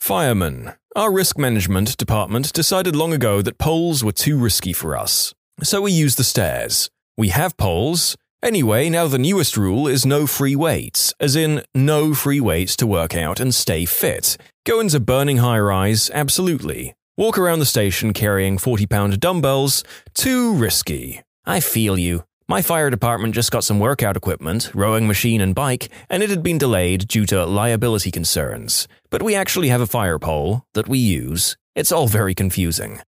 Firemen. 0.00 0.74
Our 0.96 1.12
risk 1.12 1.38
management 1.38 1.96
department 1.96 2.52
decided 2.52 2.96
long 2.96 3.12
ago 3.12 3.40
that 3.40 3.58
poles 3.58 4.02
were 4.02 4.10
too 4.10 4.36
risky 4.36 4.72
for 4.72 4.96
us. 4.96 5.32
So 5.62 5.82
we 5.82 5.92
use 5.92 6.16
the 6.16 6.24
stairs. 6.24 6.90
We 7.16 7.28
have 7.28 7.56
poles. 7.56 8.16
Anyway, 8.44 8.90
now 8.90 9.06
the 9.06 9.18
newest 9.18 9.56
rule 9.56 9.88
is 9.88 10.04
no 10.04 10.26
free 10.26 10.54
weights, 10.54 11.14
as 11.18 11.34
in 11.34 11.62
no 11.74 12.12
free 12.12 12.40
weights 12.40 12.76
to 12.76 12.86
work 12.86 13.16
out 13.16 13.40
and 13.40 13.54
stay 13.54 13.86
fit. 13.86 14.36
Go 14.66 14.80
into 14.80 15.00
burning 15.00 15.38
high 15.38 15.58
rise, 15.58 16.10
absolutely. 16.12 16.94
Walk 17.16 17.38
around 17.38 17.60
the 17.60 17.64
station 17.64 18.12
carrying 18.12 18.58
40 18.58 18.84
pound 18.84 19.18
dumbbells, 19.18 19.82
too 20.12 20.52
risky. 20.52 21.22
I 21.46 21.60
feel 21.60 21.96
you. 21.96 22.24
My 22.46 22.60
fire 22.60 22.90
department 22.90 23.34
just 23.34 23.50
got 23.50 23.64
some 23.64 23.80
workout 23.80 24.14
equipment, 24.14 24.70
rowing 24.74 25.06
machine 25.06 25.40
and 25.40 25.54
bike, 25.54 25.88
and 26.10 26.22
it 26.22 26.28
had 26.28 26.42
been 26.42 26.58
delayed 26.58 27.08
due 27.08 27.24
to 27.24 27.46
liability 27.46 28.10
concerns. 28.10 28.86
But 29.08 29.22
we 29.22 29.34
actually 29.34 29.68
have 29.68 29.80
a 29.80 29.86
fire 29.86 30.18
pole 30.18 30.66
that 30.74 30.86
we 30.86 30.98
use. 30.98 31.56
It's 31.74 31.92
all 31.92 32.08
very 32.08 32.34
confusing. 32.34 33.00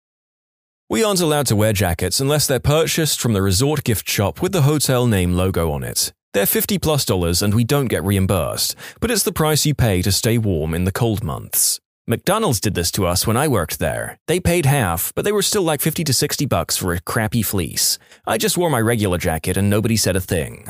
We 0.88 1.04
aren't 1.04 1.20
allowed 1.20 1.48
to 1.48 1.56
wear 1.56 1.74
jackets 1.74 2.20
unless 2.20 2.46
they're 2.46 2.60
purchased 2.60 3.20
from 3.20 3.34
the 3.34 3.42
resort 3.42 3.84
gift 3.84 4.08
shop 4.08 4.40
with 4.40 4.52
the 4.52 4.62
hotel 4.62 5.08
name 5.08 5.34
logo 5.34 5.72
on 5.72 5.84
it. 5.84 6.14
They're 6.34 6.46
50 6.46 6.78
plus 6.78 7.06
dollars 7.06 7.42
and 7.42 7.56
we 7.56 7.64
don't 7.64 7.88
get 7.88 8.04
reimbursed, 8.04 8.76
but 9.02 9.10
it's 9.10 9.24
the 9.24 9.34
price 9.34 9.66
you 9.66 9.74
pay 9.74 10.04
to 10.04 10.12
stay 10.12 10.38
warm 10.38 10.76
in 10.76 10.84
the 10.84 10.92
cold 10.92 11.24
months. 11.24 11.80
McDonald's 12.06 12.60
did 12.60 12.76
this 12.76 12.92
to 12.92 13.08
us 13.08 13.26
when 13.26 13.36
I 13.36 13.48
worked 13.48 13.80
there. 13.80 14.20
They 14.28 14.40
paid 14.40 14.68
half, 14.68 15.12
but 15.16 15.26
they 15.26 15.32
were 15.32 15.42
still 15.42 15.64
like 15.64 15.82
50 15.82 16.04
to 16.04 16.14
60 16.14 16.46
bucks 16.46 16.78
for 16.78 16.94
a 16.94 17.02
crappy 17.02 17.42
fleece. 17.42 17.98
I 18.28 18.38
just 18.38 18.56
wore 18.56 18.70
my 18.70 18.80
regular 18.80 19.18
jacket 19.18 19.58
and 19.58 19.72
nobody 19.72 19.98
said 19.98 20.16
a 20.16 20.22
thing. 20.22 20.68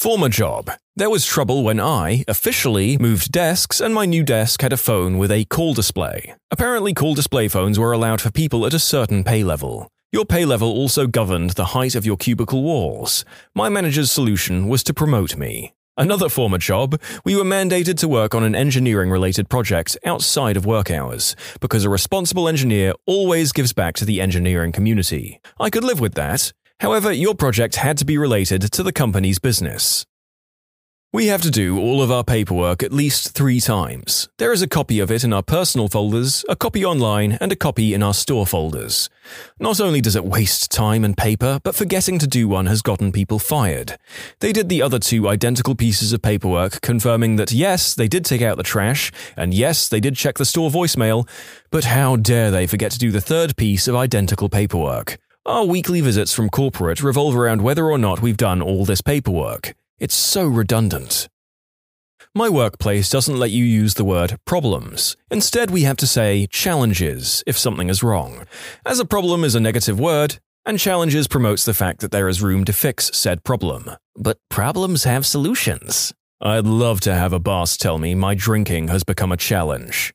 Former 0.00 0.30
job. 0.30 0.70
There 0.96 1.10
was 1.10 1.26
trouble 1.26 1.62
when 1.62 1.78
I, 1.78 2.24
officially, 2.26 2.96
moved 2.96 3.30
desks 3.30 3.82
and 3.82 3.94
my 3.94 4.06
new 4.06 4.22
desk 4.22 4.62
had 4.62 4.72
a 4.72 4.78
phone 4.78 5.18
with 5.18 5.30
a 5.30 5.44
call 5.44 5.74
display. 5.74 6.32
Apparently, 6.50 6.94
call 6.94 7.14
display 7.14 7.48
phones 7.48 7.78
were 7.78 7.92
allowed 7.92 8.22
for 8.22 8.30
people 8.30 8.64
at 8.64 8.72
a 8.72 8.78
certain 8.78 9.24
pay 9.24 9.44
level. 9.44 9.90
Your 10.10 10.24
pay 10.24 10.46
level 10.46 10.70
also 10.70 11.06
governed 11.06 11.50
the 11.50 11.76
height 11.76 11.94
of 11.94 12.06
your 12.06 12.16
cubicle 12.16 12.62
walls. 12.62 13.26
My 13.54 13.68
manager's 13.68 14.10
solution 14.10 14.68
was 14.68 14.82
to 14.84 14.94
promote 14.94 15.36
me. 15.36 15.74
Another 15.98 16.30
former 16.30 16.56
job, 16.56 16.98
we 17.26 17.36
were 17.36 17.44
mandated 17.44 17.98
to 17.98 18.08
work 18.08 18.34
on 18.34 18.42
an 18.42 18.54
engineering 18.54 19.10
related 19.10 19.50
project 19.50 19.98
outside 20.06 20.56
of 20.56 20.64
work 20.64 20.90
hours, 20.90 21.36
because 21.60 21.84
a 21.84 21.90
responsible 21.90 22.48
engineer 22.48 22.94
always 23.04 23.52
gives 23.52 23.74
back 23.74 23.96
to 23.96 24.06
the 24.06 24.22
engineering 24.22 24.72
community. 24.72 25.42
I 25.58 25.68
could 25.68 25.84
live 25.84 26.00
with 26.00 26.14
that. 26.14 26.54
However, 26.80 27.12
your 27.12 27.34
project 27.34 27.76
had 27.76 27.98
to 27.98 28.06
be 28.06 28.16
related 28.16 28.62
to 28.72 28.82
the 28.82 28.92
company's 28.92 29.38
business. 29.38 30.06
We 31.12 31.26
have 31.26 31.42
to 31.42 31.50
do 31.50 31.78
all 31.78 32.02
of 32.02 32.10
our 32.10 32.24
paperwork 32.24 32.82
at 32.82 32.92
least 32.92 33.34
three 33.34 33.60
times. 33.60 34.28
There 34.38 34.52
is 34.52 34.62
a 34.62 34.68
copy 34.68 34.98
of 35.00 35.10
it 35.10 35.22
in 35.22 35.32
our 35.32 35.42
personal 35.42 35.88
folders, 35.88 36.42
a 36.48 36.56
copy 36.56 36.84
online, 36.84 37.32
and 37.32 37.52
a 37.52 37.56
copy 37.56 37.92
in 37.92 38.02
our 38.02 38.14
store 38.14 38.46
folders. 38.46 39.10
Not 39.58 39.78
only 39.78 40.00
does 40.00 40.16
it 40.16 40.24
waste 40.24 40.70
time 40.70 41.04
and 41.04 41.16
paper, 41.16 41.58
but 41.64 41.74
forgetting 41.74 42.18
to 42.20 42.26
do 42.26 42.48
one 42.48 42.66
has 42.66 42.80
gotten 42.80 43.12
people 43.12 43.38
fired. 43.40 43.98
They 44.38 44.52
did 44.52 44.68
the 44.68 44.80
other 44.80 45.00
two 45.00 45.28
identical 45.28 45.74
pieces 45.74 46.14
of 46.14 46.22
paperwork 46.22 46.80
confirming 46.80 47.36
that 47.36 47.52
yes, 47.52 47.94
they 47.94 48.08
did 48.08 48.24
take 48.24 48.40
out 48.40 48.56
the 48.56 48.62
trash, 48.62 49.12
and 49.36 49.52
yes, 49.52 49.88
they 49.88 50.00
did 50.00 50.16
check 50.16 50.38
the 50.38 50.46
store 50.46 50.70
voicemail, 50.70 51.28
but 51.70 51.84
how 51.84 52.16
dare 52.16 52.50
they 52.50 52.66
forget 52.66 52.92
to 52.92 52.98
do 52.98 53.10
the 53.10 53.20
third 53.20 53.56
piece 53.56 53.86
of 53.86 53.96
identical 53.96 54.48
paperwork? 54.48 55.18
Our 55.46 55.64
weekly 55.64 56.02
visits 56.02 56.34
from 56.34 56.50
corporate 56.50 57.02
revolve 57.02 57.34
around 57.34 57.62
whether 57.62 57.86
or 57.86 57.96
not 57.96 58.20
we've 58.20 58.36
done 58.36 58.60
all 58.60 58.84
this 58.84 59.00
paperwork. 59.00 59.74
It's 59.98 60.14
so 60.14 60.46
redundant. 60.46 61.30
My 62.34 62.50
workplace 62.50 63.08
doesn't 63.08 63.38
let 63.38 63.50
you 63.50 63.64
use 63.64 63.94
the 63.94 64.04
word 64.04 64.36
problems. 64.44 65.16
Instead, 65.30 65.70
we 65.70 65.82
have 65.82 65.96
to 65.96 66.06
say 66.06 66.46
challenges 66.50 67.42
if 67.46 67.56
something 67.56 67.88
is 67.88 68.02
wrong. 68.02 68.44
As 68.84 69.00
a 69.00 69.06
problem 69.06 69.42
is 69.42 69.54
a 69.54 69.60
negative 69.60 69.98
word, 69.98 70.38
and 70.66 70.78
challenges 70.78 71.26
promotes 71.26 71.64
the 71.64 71.72
fact 71.72 72.00
that 72.00 72.12
there 72.12 72.28
is 72.28 72.42
room 72.42 72.66
to 72.66 72.74
fix 72.74 73.10
said 73.14 73.42
problem. 73.42 73.90
But 74.16 74.36
problems 74.50 75.04
have 75.04 75.24
solutions. 75.24 76.12
I'd 76.42 76.66
love 76.66 77.00
to 77.00 77.14
have 77.14 77.32
a 77.32 77.40
boss 77.40 77.78
tell 77.78 77.96
me 77.96 78.14
my 78.14 78.34
drinking 78.34 78.88
has 78.88 79.04
become 79.04 79.32
a 79.32 79.38
challenge. 79.38 80.12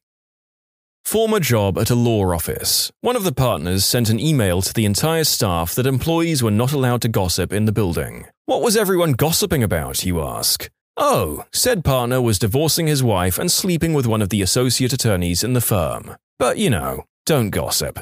Former 1.05 1.39
job 1.39 1.77
at 1.77 1.91
a 1.91 1.95
law 1.95 2.33
office. 2.33 2.91
One 3.01 3.15
of 3.15 3.23
the 3.23 3.31
partners 3.31 3.85
sent 3.85 4.09
an 4.09 4.19
email 4.19 4.63
to 4.63 4.73
the 4.73 4.85
entire 4.85 5.23
staff 5.23 5.75
that 5.75 5.85
employees 5.85 6.41
were 6.41 6.49
not 6.49 6.73
allowed 6.73 7.03
to 7.03 7.07
gossip 7.07 7.53
in 7.53 7.65
the 7.65 7.71
building. 7.71 8.25
What 8.47 8.63
was 8.63 8.75
everyone 8.75 9.11
gossiping 9.11 9.61
about, 9.61 10.03
you 10.03 10.19
ask? 10.19 10.67
Oh, 10.97 11.45
said 11.53 11.83
partner 11.83 12.23
was 12.23 12.39
divorcing 12.39 12.87
his 12.87 13.03
wife 13.03 13.37
and 13.37 13.51
sleeping 13.51 13.93
with 13.93 14.07
one 14.07 14.23
of 14.23 14.29
the 14.29 14.41
associate 14.41 14.93
attorneys 14.93 15.43
in 15.43 15.53
the 15.53 15.61
firm. 15.61 16.15
But 16.39 16.57
you 16.57 16.71
know, 16.71 17.03
don't 17.27 17.51
gossip. 17.51 17.99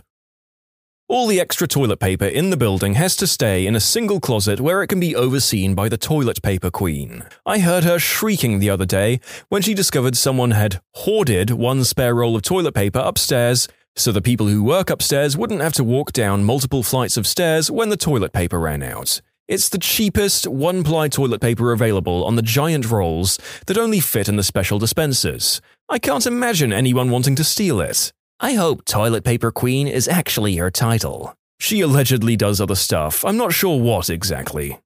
All 1.13 1.27
the 1.27 1.39
extra 1.39 1.67
toilet 1.67 1.99
paper 1.99 2.25
in 2.25 2.49
the 2.49 2.57
building 2.57 2.95
has 2.95 3.15
to 3.17 3.27
stay 3.27 3.67
in 3.67 3.75
a 3.75 3.79
single 3.79 4.19
closet 4.19 4.59
where 4.59 4.81
it 4.81 4.87
can 4.87 4.99
be 4.99 5.15
overseen 5.15 5.75
by 5.75 5.87
the 5.87 5.95
toilet 5.95 6.41
paper 6.41 6.71
queen. 6.71 7.23
I 7.45 7.59
heard 7.59 7.83
her 7.83 7.99
shrieking 7.99 8.57
the 8.57 8.71
other 8.71 8.87
day 8.87 9.19
when 9.47 9.61
she 9.61 9.75
discovered 9.75 10.17
someone 10.17 10.49
had 10.49 10.81
hoarded 10.95 11.51
one 11.51 11.83
spare 11.83 12.15
roll 12.15 12.35
of 12.35 12.41
toilet 12.41 12.73
paper 12.73 12.97
upstairs 12.97 13.67
so 13.95 14.11
the 14.11 14.23
people 14.23 14.47
who 14.47 14.63
work 14.63 14.89
upstairs 14.89 15.37
wouldn't 15.37 15.61
have 15.61 15.73
to 15.73 15.83
walk 15.83 16.13
down 16.13 16.45
multiple 16.45 16.81
flights 16.81 17.15
of 17.15 17.27
stairs 17.27 17.69
when 17.69 17.89
the 17.89 17.95
toilet 17.95 18.33
paper 18.33 18.59
ran 18.59 18.81
out. 18.81 19.21
It's 19.47 19.69
the 19.69 19.77
cheapest 19.77 20.47
one 20.47 20.83
ply 20.83 21.09
toilet 21.09 21.41
paper 21.41 21.71
available 21.71 22.25
on 22.25 22.37
the 22.37 22.41
giant 22.41 22.89
rolls 22.89 23.37
that 23.67 23.77
only 23.77 23.99
fit 23.99 24.27
in 24.27 24.35
the 24.35 24.41
special 24.41 24.79
dispensers. 24.79 25.61
I 25.87 25.99
can't 25.99 26.25
imagine 26.25 26.73
anyone 26.73 27.11
wanting 27.11 27.35
to 27.35 27.43
steal 27.43 27.81
it. 27.81 28.11
I 28.43 28.55
hope 28.55 28.83
Toilet 28.83 29.23
Paper 29.23 29.51
Queen 29.53 29.87
is 29.87 30.09
actually 30.09 30.57
her 30.57 30.69
title. 30.69 31.33
She 31.61 31.79
allegedly 31.79 32.35
does 32.35 32.59
other 32.59 32.75
stuff, 32.75 33.23
I'm 33.23 33.37
not 33.37 33.53
sure 33.53 33.79
what 33.79 34.09
exactly. 34.09 34.81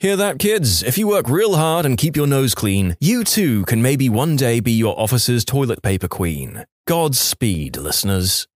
Hear 0.00 0.16
that, 0.16 0.40
kids? 0.40 0.82
If 0.82 0.98
you 0.98 1.06
work 1.06 1.28
real 1.28 1.54
hard 1.54 1.86
and 1.86 1.96
keep 1.96 2.16
your 2.16 2.26
nose 2.26 2.52
clean, 2.52 2.96
you 2.98 3.22
too 3.22 3.64
can 3.66 3.80
maybe 3.80 4.08
one 4.08 4.34
day 4.34 4.58
be 4.58 4.72
your 4.72 4.98
office's 4.98 5.44
toilet 5.44 5.82
paper 5.82 6.08
queen. 6.08 6.64
Godspeed, 6.88 7.76
listeners. 7.76 8.48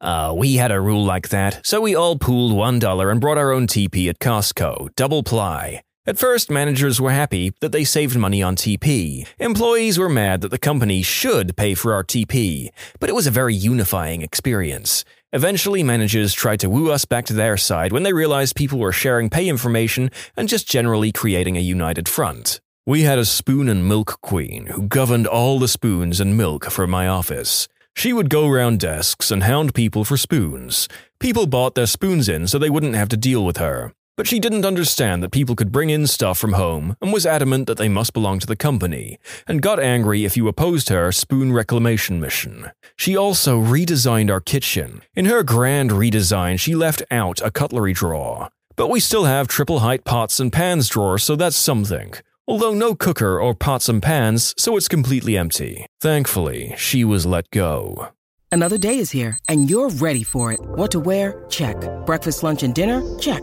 Uh, 0.00 0.32
we 0.34 0.54
had 0.56 0.72
a 0.72 0.80
rule 0.80 1.04
like 1.04 1.28
that, 1.28 1.60
so 1.66 1.82
we 1.82 1.94
all 1.94 2.16
pooled 2.16 2.52
$1 2.52 3.12
and 3.12 3.20
brought 3.20 3.36
our 3.36 3.52
own 3.52 3.66
TP 3.66 4.08
at 4.08 4.18
Costco, 4.18 4.96
double 4.96 5.22
ply. 5.22 5.82
At 6.06 6.18
first, 6.18 6.50
managers 6.50 6.98
were 6.98 7.10
happy 7.10 7.52
that 7.60 7.72
they 7.72 7.84
saved 7.84 8.16
money 8.16 8.42
on 8.42 8.56
TP. 8.56 9.26
Employees 9.38 9.98
were 9.98 10.08
mad 10.08 10.40
that 10.40 10.50
the 10.50 10.58
company 10.58 11.02
should 11.02 11.58
pay 11.58 11.74
for 11.74 11.92
our 11.92 12.02
TP, 12.02 12.70
but 12.98 13.10
it 13.10 13.14
was 13.14 13.26
a 13.26 13.30
very 13.30 13.54
unifying 13.54 14.22
experience. 14.22 15.04
Eventually, 15.34 15.82
managers 15.82 16.32
tried 16.32 16.60
to 16.60 16.70
woo 16.70 16.90
us 16.90 17.04
back 17.04 17.26
to 17.26 17.34
their 17.34 17.58
side 17.58 17.92
when 17.92 18.02
they 18.02 18.14
realized 18.14 18.56
people 18.56 18.78
were 18.78 18.92
sharing 18.92 19.28
pay 19.28 19.46
information 19.46 20.10
and 20.38 20.48
just 20.48 20.66
generally 20.66 21.12
creating 21.12 21.58
a 21.58 21.60
united 21.60 22.08
front. 22.08 22.62
We 22.86 23.02
had 23.02 23.18
a 23.18 23.26
spoon 23.26 23.68
and 23.68 23.86
milk 23.86 24.22
queen 24.22 24.68
who 24.68 24.88
governed 24.88 25.26
all 25.26 25.58
the 25.58 25.68
spoons 25.68 26.18
and 26.18 26.34
milk 26.34 26.70
for 26.70 26.86
my 26.86 27.08
office. 27.08 27.68
She 27.94 28.14
would 28.14 28.30
go 28.30 28.48
around 28.48 28.80
desks 28.80 29.30
and 29.30 29.42
hound 29.42 29.74
people 29.74 30.06
for 30.06 30.16
spoons. 30.16 30.88
People 31.20 31.46
bought 31.46 31.74
their 31.74 31.86
spoons 31.86 32.26
in 32.26 32.48
so 32.48 32.58
they 32.58 32.70
wouldn't 32.70 32.94
have 32.94 33.10
to 33.10 33.18
deal 33.18 33.44
with 33.44 33.58
her. 33.58 33.92
But 34.20 34.26
she 34.26 34.38
didn't 34.38 34.66
understand 34.66 35.22
that 35.22 35.32
people 35.32 35.56
could 35.56 35.72
bring 35.72 35.88
in 35.88 36.06
stuff 36.06 36.36
from 36.36 36.52
home 36.52 36.94
and 37.00 37.10
was 37.10 37.24
adamant 37.24 37.66
that 37.66 37.78
they 37.78 37.88
must 37.88 38.12
belong 38.12 38.38
to 38.40 38.46
the 38.46 38.54
company, 38.54 39.18
and 39.48 39.62
got 39.62 39.80
angry 39.80 40.26
if 40.26 40.36
you 40.36 40.46
opposed 40.46 40.90
her 40.90 41.10
spoon 41.10 41.54
reclamation 41.54 42.20
mission. 42.20 42.70
She 42.96 43.16
also 43.16 43.58
redesigned 43.58 44.30
our 44.30 44.42
kitchen. 44.42 45.00
In 45.14 45.24
her 45.24 45.42
grand 45.42 45.92
redesign, 45.92 46.60
she 46.60 46.74
left 46.74 47.02
out 47.10 47.40
a 47.40 47.50
cutlery 47.50 47.94
drawer. 47.94 48.50
But 48.76 48.90
we 48.90 49.00
still 49.00 49.24
have 49.24 49.48
triple 49.48 49.78
height 49.78 50.04
pots 50.04 50.38
and 50.38 50.52
pans 50.52 50.90
drawer, 50.90 51.16
so 51.16 51.34
that's 51.34 51.56
something. 51.56 52.12
Although 52.46 52.74
no 52.74 52.94
cooker 52.94 53.40
or 53.40 53.54
pots 53.54 53.88
and 53.88 54.02
pans, 54.02 54.52
so 54.58 54.76
it's 54.76 54.86
completely 54.86 55.38
empty. 55.38 55.86
Thankfully, 56.02 56.74
she 56.76 57.04
was 57.04 57.24
let 57.24 57.48
go. 57.52 58.08
Another 58.52 58.76
day 58.76 58.98
is 58.98 59.12
here, 59.12 59.38
and 59.48 59.70
you're 59.70 59.88
ready 59.88 60.24
for 60.24 60.52
it. 60.52 60.60
What 60.60 60.90
to 60.90 61.00
wear? 61.00 61.42
Check. 61.48 61.76
Breakfast, 62.04 62.42
lunch, 62.42 62.62
and 62.62 62.74
dinner? 62.74 63.00
Check. 63.18 63.42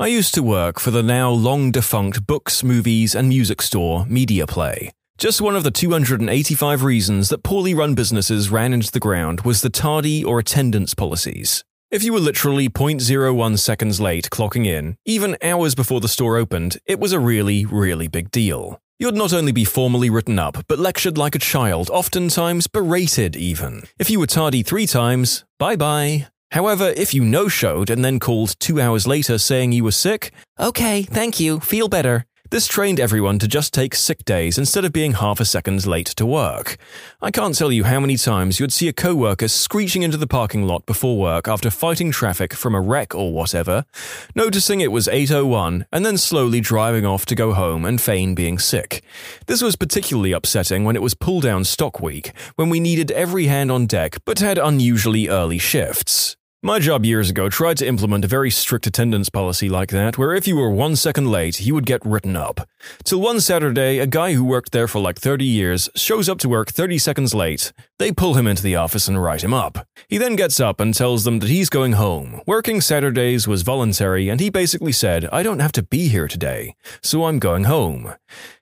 I 0.00 0.06
used 0.06 0.32
to 0.32 0.42
work 0.42 0.80
for 0.80 0.90
the 0.90 1.02
now 1.02 1.30
long 1.30 1.70
defunct 1.70 2.26
books, 2.26 2.64
movies, 2.64 3.14
and 3.14 3.28
music 3.28 3.60
store, 3.60 4.06
MediaPlay. 4.06 4.92
Just 5.18 5.42
one 5.42 5.54
of 5.54 5.62
the 5.62 5.70
285 5.70 6.82
reasons 6.82 7.28
that 7.28 7.42
poorly 7.42 7.74
run 7.74 7.94
businesses 7.94 8.48
ran 8.48 8.72
into 8.72 8.90
the 8.90 8.98
ground 8.98 9.42
was 9.42 9.60
the 9.60 9.68
tardy 9.68 10.24
or 10.24 10.38
attendance 10.38 10.94
policies. 10.94 11.64
If 11.90 12.02
you 12.02 12.14
were 12.14 12.18
literally 12.18 12.70
0.01 12.70 13.58
seconds 13.58 14.00
late 14.00 14.30
clocking 14.30 14.64
in, 14.64 14.96
even 15.04 15.36
hours 15.42 15.74
before 15.74 16.00
the 16.00 16.08
store 16.08 16.38
opened, 16.38 16.78
it 16.86 16.98
was 16.98 17.12
a 17.12 17.20
really, 17.20 17.66
really 17.66 18.08
big 18.08 18.30
deal. 18.30 18.80
You'd 18.98 19.14
not 19.14 19.34
only 19.34 19.52
be 19.52 19.66
formally 19.66 20.08
written 20.08 20.38
up, 20.38 20.64
but 20.66 20.78
lectured 20.78 21.18
like 21.18 21.34
a 21.34 21.38
child, 21.38 21.90
oftentimes 21.90 22.68
berated 22.68 23.36
even. 23.36 23.82
If 23.98 24.08
you 24.08 24.18
were 24.18 24.26
tardy 24.26 24.62
three 24.62 24.86
times, 24.86 25.44
bye 25.58 25.76
bye. 25.76 26.28
However, 26.50 26.92
if 26.96 27.14
you 27.14 27.24
no 27.24 27.48
showed 27.48 27.90
and 27.90 28.04
then 28.04 28.18
called 28.18 28.58
two 28.58 28.80
hours 28.80 29.06
later 29.06 29.38
saying 29.38 29.72
you 29.72 29.84
were 29.84 29.92
sick, 29.92 30.32
okay, 30.58 31.02
thank 31.02 31.38
you, 31.38 31.60
feel 31.60 31.88
better. 31.88 32.26
This 32.50 32.66
trained 32.66 32.98
everyone 32.98 33.38
to 33.38 33.46
just 33.46 33.72
take 33.72 33.94
sick 33.94 34.24
days 34.24 34.58
instead 34.58 34.84
of 34.84 34.92
being 34.92 35.12
half 35.12 35.38
a 35.38 35.44
second 35.44 35.86
late 35.86 36.08
to 36.16 36.26
work. 36.26 36.78
I 37.22 37.30
can't 37.30 37.56
tell 37.56 37.70
you 37.70 37.84
how 37.84 38.00
many 38.00 38.16
times 38.16 38.58
you'd 38.58 38.72
see 38.72 38.88
a 38.88 38.92
coworker 38.92 39.46
screeching 39.46 40.02
into 40.02 40.16
the 40.16 40.26
parking 40.26 40.66
lot 40.66 40.84
before 40.84 41.16
work 41.16 41.46
after 41.46 41.70
fighting 41.70 42.10
traffic 42.10 42.52
from 42.52 42.74
a 42.74 42.80
wreck 42.80 43.14
or 43.14 43.32
whatever, 43.32 43.84
noticing 44.34 44.80
it 44.80 44.90
was 44.90 45.06
8:01 45.06 45.86
and 45.92 46.04
then 46.04 46.18
slowly 46.18 46.58
driving 46.58 47.06
off 47.06 47.24
to 47.26 47.36
go 47.36 47.52
home 47.52 47.84
and 47.84 48.00
feign 48.00 48.34
being 48.34 48.58
sick. 48.58 49.04
This 49.46 49.62
was 49.62 49.76
particularly 49.76 50.32
upsetting 50.32 50.82
when 50.82 50.96
it 50.96 51.02
was 51.02 51.14
pull 51.14 51.40
down 51.40 51.62
stock 51.62 52.00
week, 52.00 52.32
when 52.56 52.68
we 52.68 52.80
needed 52.80 53.12
every 53.12 53.46
hand 53.46 53.70
on 53.70 53.86
deck 53.86 54.16
but 54.24 54.40
had 54.40 54.58
unusually 54.58 55.28
early 55.28 55.58
shifts. 55.58 56.36
My 56.62 56.78
job 56.78 57.06
years 57.06 57.30
ago 57.30 57.48
tried 57.48 57.78
to 57.78 57.86
implement 57.86 58.22
a 58.22 58.28
very 58.28 58.50
strict 58.50 58.86
attendance 58.86 59.30
policy 59.30 59.70
like 59.70 59.88
that, 59.92 60.18
where 60.18 60.34
if 60.34 60.46
you 60.46 60.56
were 60.56 60.68
one 60.68 60.94
second 60.94 61.30
late, 61.30 61.58
you 61.58 61.72
would 61.72 61.86
get 61.86 62.04
written 62.04 62.36
up. 62.36 62.68
Till 63.02 63.18
one 63.18 63.40
Saturday, 63.40 63.98
a 63.98 64.06
guy 64.06 64.34
who 64.34 64.44
worked 64.44 64.72
there 64.72 64.86
for 64.86 65.00
like 65.00 65.18
30 65.18 65.42
years 65.42 65.88
shows 65.96 66.28
up 66.28 66.38
to 66.40 66.50
work 66.50 66.70
30 66.70 66.98
seconds 66.98 67.32
late. 67.32 67.72
They 67.98 68.12
pull 68.12 68.34
him 68.34 68.46
into 68.46 68.62
the 68.62 68.76
office 68.76 69.08
and 69.08 69.22
write 69.22 69.42
him 69.42 69.54
up. 69.54 69.86
He 70.06 70.18
then 70.18 70.36
gets 70.36 70.60
up 70.60 70.80
and 70.80 70.92
tells 70.92 71.24
them 71.24 71.38
that 71.38 71.48
he's 71.48 71.70
going 71.70 71.92
home. 71.92 72.42
Working 72.46 72.82
Saturdays 72.82 73.48
was 73.48 73.62
voluntary, 73.62 74.28
and 74.28 74.38
he 74.38 74.50
basically 74.50 74.92
said, 74.92 75.30
I 75.32 75.42
don't 75.42 75.60
have 75.60 75.72
to 75.72 75.82
be 75.82 76.08
here 76.08 76.28
today, 76.28 76.74
so 77.02 77.24
I'm 77.24 77.38
going 77.38 77.64
home. 77.64 78.12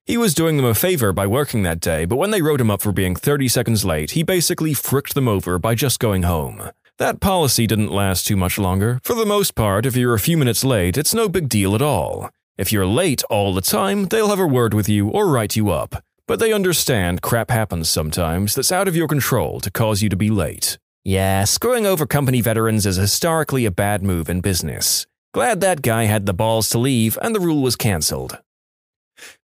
He 0.05 0.17
was 0.17 0.35
doing 0.35 0.57
them 0.57 0.67
a 0.67 0.75
favor 0.75 1.13
by 1.13 1.27
working 1.27 1.65
that 1.65 1.81
day, 1.81 2.05
but 2.05 2.17
when 2.17 2.31
they 2.31 2.43
wrote 2.43 2.61
him 2.61 2.71
up 2.71 2.81
for 2.81 2.93
being 2.93 3.17
30 3.17 3.49
seconds 3.49 3.85
late, 3.85 4.13
he 4.13 4.23
basically 4.23 4.73
fricked 4.73 5.15
them 5.15 5.27
over 5.27 5.59
by 5.59 5.75
just 5.75 5.99
going 5.99 6.23
home. 6.23 6.71
That 6.99 7.21
policy 7.21 7.69
didn't 7.69 7.93
last 7.93 8.27
too 8.27 8.37
much 8.37 8.59
longer. 8.59 8.99
For 9.05 9.15
the 9.15 9.25
most 9.25 9.55
part, 9.55 9.87
if 9.87 9.95
you're 9.95 10.15
a 10.15 10.19
few 10.19 10.37
minutes 10.37 10.65
late, 10.65 10.99
it's 10.99 11.15
no 11.15 11.29
big 11.29 11.49
deal 11.49 11.77
at 11.77 11.83
all. 11.83 12.29
If 12.57 12.73
you're 12.73 12.87
late 12.87 13.23
all 13.31 13.55
the 13.55 13.61
time, 13.61 14.07
they'll 14.07 14.31
have 14.31 14.41
a 14.41 14.47
word 14.47 14.75
with 14.75 14.89
you 14.89 15.09
or 15.09 15.29
write 15.29 15.55
you 15.55 15.71
up. 15.71 16.03
But 16.27 16.41
they 16.41 16.53
understand 16.53 17.23
crap 17.23 17.53
happens 17.53 17.89
sometimes 17.89 18.57
that's 18.57 18.73
out 18.73 18.89
of 18.89 18.97
your 18.97 19.07
control 19.07 19.61
to 19.61 19.71
cause 19.71 20.03
you 20.03 20.09
to 20.09 20.17
be 20.17 20.29
late. 20.29 20.77
Yeah, 21.05 21.45
screwing 21.45 21.87
over 21.87 22.05
company 22.05 22.41
veterans 22.41 22.85
is 22.85 22.97
historically 22.97 23.65
a 23.65 23.71
bad 23.71 24.03
move 24.03 24.29
in 24.29 24.41
business. 24.41 25.07
Glad 25.33 25.61
that 25.61 25.83
guy 25.83 26.07
had 26.07 26.27
the 26.27 26.35
balls 26.35 26.69
to 26.71 26.79
leave 26.79 27.17
and 27.23 27.33
the 27.33 27.41
rule 27.41 27.63
was 27.63 27.77
cancelled. 27.77 28.41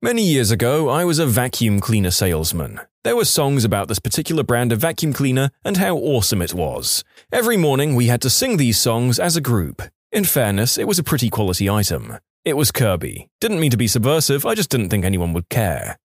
Many 0.01 0.23
years 0.23 0.49
ago, 0.49 0.89
I 0.89 1.05
was 1.05 1.19
a 1.19 1.27
vacuum 1.27 1.79
cleaner 1.79 2.11
salesman. 2.11 2.79
There 3.03 3.17
were 3.17 3.25
songs 3.25 3.65
about 3.65 3.89
this 3.89 3.99
particular 3.99 4.43
brand 4.43 4.71
of 4.71 4.79
vacuum 4.79 5.11
cleaner 5.11 5.51
and 5.65 5.75
how 5.75 5.97
awesome 5.97 6.41
it 6.41 6.53
was. 6.53 7.03
Every 7.33 7.57
morning, 7.57 7.95
we 7.95 8.07
had 8.07 8.21
to 8.21 8.29
sing 8.29 8.55
these 8.55 8.79
songs 8.79 9.19
as 9.19 9.35
a 9.35 9.41
group. 9.41 9.81
In 10.13 10.23
fairness, 10.23 10.77
it 10.77 10.87
was 10.87 10.99
a 10.99 11.03
pretty 11.03 11.29
quality 11.29 11.69
item. 11.69 12.17
It 12.45 12.55
was 12.55 12.71
Kirby. 12.71 13.27
Didn't 13.41 13.59
mean 13.59 13.71
to 13.71 13.77
be 13.77 13.87
subversive, 13.87 14.45
I 14.45 14.55
just 14.55 14.69
didn't 14.69 14.87
think 14.87 15.03
anyone 15.03 15.33
would 15.33 15.49
care. 15.49 15.97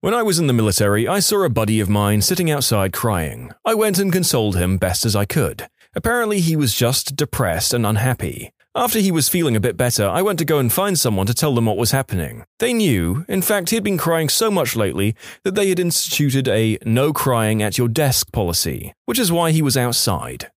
When 0.00 0.12
I 0.12 0.24
was 0.24 0.40
in 0.40 0.48
the 0.48 0.52
military, 0.52 1.06
I 1.06 1.20
saw 1.20 1.44
a 1.44 1.48
buddy 1.48 1.78
of 1.78 1.88
mine 1.88 2.20
sitting 2.20 2.50
outside 2.50 2.92
crying. 2.92 3.52
I 3.64 3.74
went 3.74 4.00
and 4.00 4.12
consoled 4.12 4.56
him 4.56 4.78
best 4.78 5.06
as 5.06 5.14
I 5.14 5.24
could. 5.24 5.68
Apparently, 5.94 6.40
he 6.40 6.56
was 6.56 6.74
just 6.74 7.14
depressed 7.14 7.72
and 7.72 7.86
unhappy. 7.86 8.50
After 8.74 9.00
he 9.00 9.12
was 9.12 9.28
feeling 9.28 9.54
a 9.54 9.60
bit 9.60 9.76
better, 9.76 10.08
I 10.08 10.22
went 10.22 10.38
to 10.38 10.46
go 10.46 10.58
and 10.58 10.72
find 10.72 10.98
someone 10.98 11.26
to 11.26 11.34
tell 11.34 11.54
them 11.54 11.66
what 11.66 11.76
was 11.76 11.90
happening. 11.90 12.44
They 12.58 12.72
knew, 12.72 13.26
in 13.28 13.42
fact, 13.42 13.68
he 13.68 13.76
had 13.76 13.84
been 13.84 13.98
crying 13.98 14.30
so 14.30 14.50
much 14.50 14.74
lately 14.74 15.14
that 15.44 15.54
they 15.54 15.68
had 15.68 15.78
instituted 15.78 16.48
a 16.48 16.78
no 16.86 17.12
crying 17.12 17.62
at 17.62 17.76
your 17.76 17.88
desk 17.88 18.32
policy, 18.32 18.94
which 19.04 19.18
is 19.18 19.30
why 19.30 19.50
he 19.50 19.60
was 19.60 19.76
outside. 19.76 20.50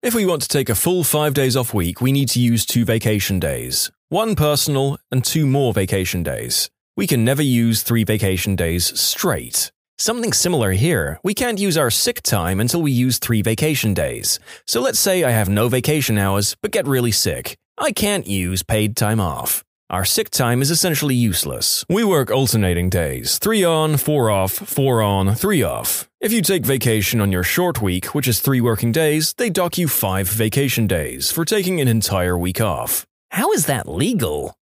If 0.00 0.14
we 0.14 0.26
want 0.26 0.42
to 0.42 0.48
take 0.48 0.68
a 0.68 0.76
full 0.76 1.02
five 1.02 1.34
days 1.34 1.56
off 1.56 1.74
week, 1.74 2.00
we 2.00 2.12
need 2.12 2.28
to 2.28 2.40
use 2.40 2.64
two 2.64 2.84
vacation 2.84 3.40
days 3.40 3.90
one 4.10 4.36
personal 4.36 4.96
and 5.10 5.24
two 5.24 5.44
more 5.44 5.74
vacation 5.74 6.22
days. 6.22 6.70
We 6.96 7.08
can 7.08 7.24
never 7.24 7.42
use 7.42 7.82
three 7.82 8.04
vacation 8.04 8.54
days 8.54 8.98
straight. 8.98 9.72
Something 10.00 10.32
similar 10.32 10.70
here. 10.70 11.18
We 11.24 11.34
can't 11.34 11.58
use 11.58 11.76
our 11.76 11.90
sick 11.90 12.22
time 12.22 12.60
until 12.60 12.80
we 12.80 12.92
use 12.92 13.18
three 13.18 13.42
vacation 13.42 13.94
days. 13.94 14.38
So 14.64 14.80
let's 14.80 15.00
say 15.00 15.24
I 15.24 15.30
have 15.30 15.48
no 15.48 15.68
vacation 15.68 16.18
hours, 16.18 16.56
but 16.62 16.70
get 16.70 16.86
really 16.86 17.10
sick. 17.10 17.56
I 17.76 17.90
can't 17.90 18.24
use 18.24 18.62
paid 18.62 18.96
time 18.96 19.18
off. 19.18 19.64
Our 19.90 20.04
sick 20.04 20.30
time 20.30 20.62
is 20.62 20.70
essentially 20.70 21.16
useless. 21.16 21.84
We 21.88 22.04
work 22.04 22.30
alternating 22.30 22.90
days 22.90 23.38
three 23.40 23.64
on, 23.64 23.96
four 23.96 24.30
off, 24.30 24.52
four 24.52 25.02
on, 25.02 25.34
three 25.34 25.64
off. 25.64 26.08
If 26.20 26.30
you 26.32 26.42
take 26.42 26.64
vacation 26.64 27.20
on 27.20 27.32
your 27.32 27.42
short 27.42 27.82
week, 27.82 28.14
which 28.14 28.28
is 28.28 28.38
three 28.40 28.60
working 28.60 28.92
days, 28.92 29.34
they 29.36 29.50
dock 29.50 29.78
you 29.78 29.88
five 29.88 30.28
vacation 30.28 30.86
days 30.86 31.32
for 31.32 31.44
taking 31.44 31.80
an 31.80 31.88
entire 31.88 32.38
week 32.38 32.60
off. 32.60 33.04
How 33.30 33.50
is 33.50 33.66
that 33.66 33.88
legal? 33.88 34.54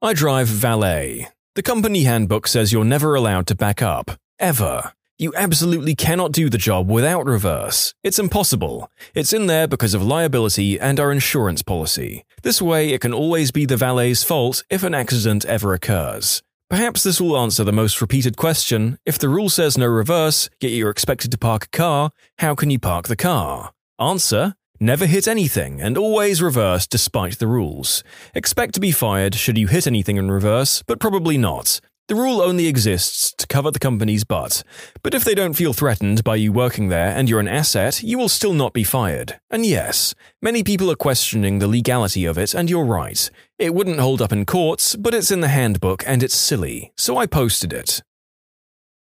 I 0.00 0.14
drive 0.14 0.48
valet. 0.48 1.28
The 1.56 1.62
company 1.62 2.04
handbook 2.04 2.46
says 2.46 2.72
you're 2.72 2.86
never 2.86 3.14
allowed 3.14 3.46
to 3.48 3.54
back 3.54 3.82
up. 3.82 4.12
Ever. 4.40 4.92
You 5.18 5.34
absolutely 5.36 5.94
cannot 5.94 6.32
do 6.32 6.48
the 6.48 6.56
job 6.56 6.88
without 6.88 7.26
reverse. 7.26 7.92
It's 8.02 8.18
impossible. 8.18 8.90
It's 9.14 9.34
in 9.34 9.48
there 9.48 9.68
because 9.68 9.92
of 9.92 10.02
liability 10.02 10.80
and 10.80 10.98
our 10.98 11.12
insurance 11.12 11.60
policy. 11.60 12.24
This 12.42 12.62
way, 12.62 12.88
it 12.88 13.02
can 13.02 13.12
always 13.12 13.50
be 13.50 13.66
the 13.66 13.76
valet's 13.76 14.24
fault 14.24 14.64
if 14.70 14.82
an 14.82 14.94
accident 14.94 15.44
ever 15.44 15.74
occurs. 15.74 16.42
Perhaps 16.70 17.02
this 17.02 17.20
will 17.20 17.36
answer 17.36 17.64
the 17.64 17.70
most 17.70 18.00
repeated 18.00 18.38
question 18.38 18.98
if 19.04 19.18
the 19.18 19.28
rule 19.28 19.50
says 19.50 19.76
no 19.76 19.86
reverse, 19.86 20.48
yet 20.58 20.72
you're 20.72 20.88
expected 20.88 21.30
to 21.32 21.36
park 21.36 21.66
a 21.66 21.76
car, 21.76 22.10
how 22.38 22.54
can 22.54 22.70
you 22.70 22.78
park 22.78 23.08
the 23.08 23.16
car? 23.16 23.72
Answer 23.98 24.54
Never 24.82 25.04
hit 25.04 25.28
anything 25.28 25.82
and 25.82 25.98
always 25.98 26.40
reverse 26.40 26.86
despite 26.86 27.38
the 27.38 27.46
rules. 27.46 28.02
Expect 28.34 28.72
to 28.72 28.80
be 28.80 28.92
fired 28.92 29.34
should 29.34 29.58
you 29.58 29.66
hit 29.66 29.86
anything 29.86 30.16
in 30.16 30.30
reverse, 30.30 30.82
but 30.86 30.98
probably 30.98 31.36
not. 31.36 31.80
The 32.10 32.16
rule 32.16 32.42
only 32.42 32.66
exists 32.66 33.32
to 33.38 33.46
cover 33.46 33.70
the 33.70 33.78
company's 33.78 34.24
butt, 34.24 34.64
but 35.04 35.14
if 35.14 35.22
they 35.22 35.32
don't 35.32 35.54
feel 35.54 35.72
threatened 35.72 36.24
by 36.24 36.34
you 36.34 36.50
working 36.50 36.88
there 36.88 37.10
and 37.16 37.30
you're 37.30 37.38
an 37.38 37.46
asset, 37.46 38.02
you 38.02 38.18
will 38.18 38.28
still 38.28 38.52
not 38.52 38.72
be 38.72 38.82
fired. 38.82 39.38
And 39.48 39.64
yes, 39.64 40.12
many 40.42 40.64
people 40.64 40.90
are 40.90 40.96
questioning 40.96 41.60
the 41.60 41.68
legality 41.68 42.24
of 42.24 42.36
it, 42.36 42.52
and 42.52 42.68
you're 42.68 42.84
right. 42.84 43.30
It 43.60 43.76
wouldn't 43.76 44.00
hold 44.00 44.20
up 44.20 44.32
in 44.32 44.44
courts, 44.44 44.96
but 44.96 45.14
it's 45.14 45.30
in 45.30 45.40
the 45.40 45.46
handbook 45.46 46.02
and 46.04 46.24
it's 46.24 46.34
silly, 46.34 46.92
so 46.96 47.16
I 47.16 47.26
posted 47.26 47.72
it. 47.72 48.02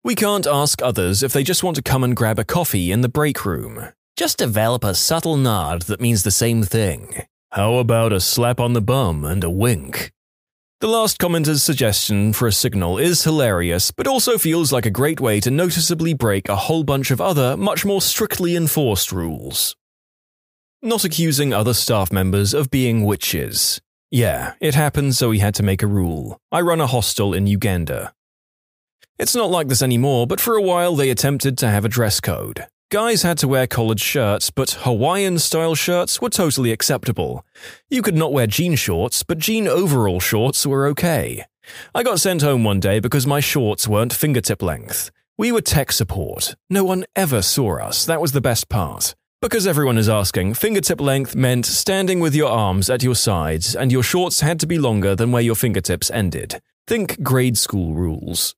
We 0.02 0.14
can't 0.14 0.46
ask 0.46 0.80
others 0.80 1.22
if 1.22 1.34
they 1.34 1.42
just 1.42 1.62
want 1.62 1.76
to 1.76 1.82
come 1.82 2.04
and 2.04 2.16
grab 2.16 2.38
a 2.38 2.42
coffee 2.42 2.90
in 2.90 3.02
the 3.02 3.10
break 3.10 3.44
room. 3.44 3.92
Just 4.16 4.38
develop 4.38 4.82
a 4.82 4.94
subtle 4.94 5.36
nod 5.36 5.82
that 5.82 6.00
means 6.00 6.22
the 6.22 6.30
same 6.30 6.62
thing. 6.62 7.24
How 7.52 7.74
about 7.74 8.14
a 8.14 8.18
slap 8.20 8.58
on 8.60 8.72
the 8.72 8.80
bum 8.80 9.26
and 9.26 9.44
a 9.44 9.50
wink? 9.50 10.13
The 10.80 10.88
last 10.88 11.18
commenter's 11.18 11.62
suggestion 11.62 12.32
for 12.32 12.46
a 12.46 12.52
signal 12.52 12.98
is 12.98 13.24
hilarious, 13.24 13.90
but 13.90 14.06
also 14.06 14.36
feels 14.36 14.72
like 14.72 14.84
a 14.84 14.90
great 14.90 15.20
way 15.20 15.40
to 15.40 15.50
noticeably 15.50 16.14
break 16.14 16.48
a 16.48 16.56
whole 16.56 16.84
bunch 16.84 17.10
of 17.10 17.20
other, 17.20 17.56
much 17.56 17.84
more 17.84 18.02
strictly 18.02 18.56
enforced 18.56 19.12
rules. 19.12 19.76
Not 20.82 21.04
accusing 21.04 21.54
other 21.54 21.72
staff 21.72 22.12
members 22.12 22.52
of 22.52 22.70
being 22.70 23.04
witches. 23.04 23.80
Yeah, 24.10 24.54
it 24.60 24.74
happened, 24.74 25.14
so 25.14 25.30
we 25.30 25.38
had 25.38 25.54
to 25.54 25.62
make 25.62 25.82
a 25.82 25.86
rule. 25.86 26.38
I 26.52 26.60
run 26.60 26.80
a 26.80 26.86
hostel 26.86 27.32
in 27.32 27.46
Uganda. 27.46 28.12
It's 29.18 29.34
not 29.34 29.50
like 29.50 29.68
this 29.68 29.80
anymore, 29.80 30.26
but 30.26 30.40
for 30.40 30.56
a 30.56 30.62
while 30.62 30.96
they 30.96 31.08
attempted 31.08 31.56
to 31.58 31.70
have 31.70 31.84
a 31.84 31.88
dress 31.88 32.20
code. 32.20 32.66
Guys 32.94 33.22
had 33.22 33.38
to 33.38 33.48
wear 33.48 33.66
collared 33.66 33.98
shirts, 33.98 34.50
but 34.50 34.78
Hawaiian 34.82 35.40
style 35.40 35.74
shirts 35.74 36.20
were 36.20 36.30
totally 36.30 36.70
acceptable. 36.70 37.44
You 37.88 38.02
could 38.02 38.14
not 38.14 38.32
wear 38.32 38.46
jean 38.46 38.76
shorts, 38.76 39.24
but 39.24 39.38
jean 39.38 39.66
overall 39.66 40.20
shorts 40.20 40.64
were 40.64 40.86
okay. 40.86 41.44
I 41.92 42.04
got 42.04 42.20
sent 42.20 42.42
home 42.42 42.62
one 42.62 42.78
day 42.78 43.00
because 43.00 43.26
my 43.26 43.40
shorts 43.40 43.88
weren't 43.88 44.12
fingertip 44.12 44.62
length. 44.62 45.10
We 45.36 45.50
were 45.50 45.60
tech 45.60 45.90
support. 45.90 46.54
No 46.70 46.84
one 46.84 47.04
ever 47.16 47.42
saw 47.42 47.80
us, 47.80 48.06
that 48.06 48.20
was 48.20 48.30
the 48.30 48.40
best 48.40 48.68
part. 48.68 49.16
Because 49.42 49.66
everyone 49.66 49.98
is 49.98 50.08
asking, 50.08 50.54
fingertip 50.54 51.00
length 51.00 51.34
meant 51.34 51.66
standing 51.66 52.20
with 52.20 52.36
your 52.36 52.48
arms 52.48 52.88
at 52.88 53.02
your 53.02 53.16
sides, 53.16 53.74
and 53.74 53.90
your 53.90 54.04
shorts 54.04 54.40
had 54.40 54.60
to 54.60 54.68
be 54.68 54.78
longer 54.78 55.16
than 55.16 55.32
where 55.32 55.42
your 55.42 55.56
fingertips 55.56 56.12
ended. 56.12 56.60
Think 56.86 57.24
grade 57.24 57.58
school 57.58 57.94
rules. 57.94 58.54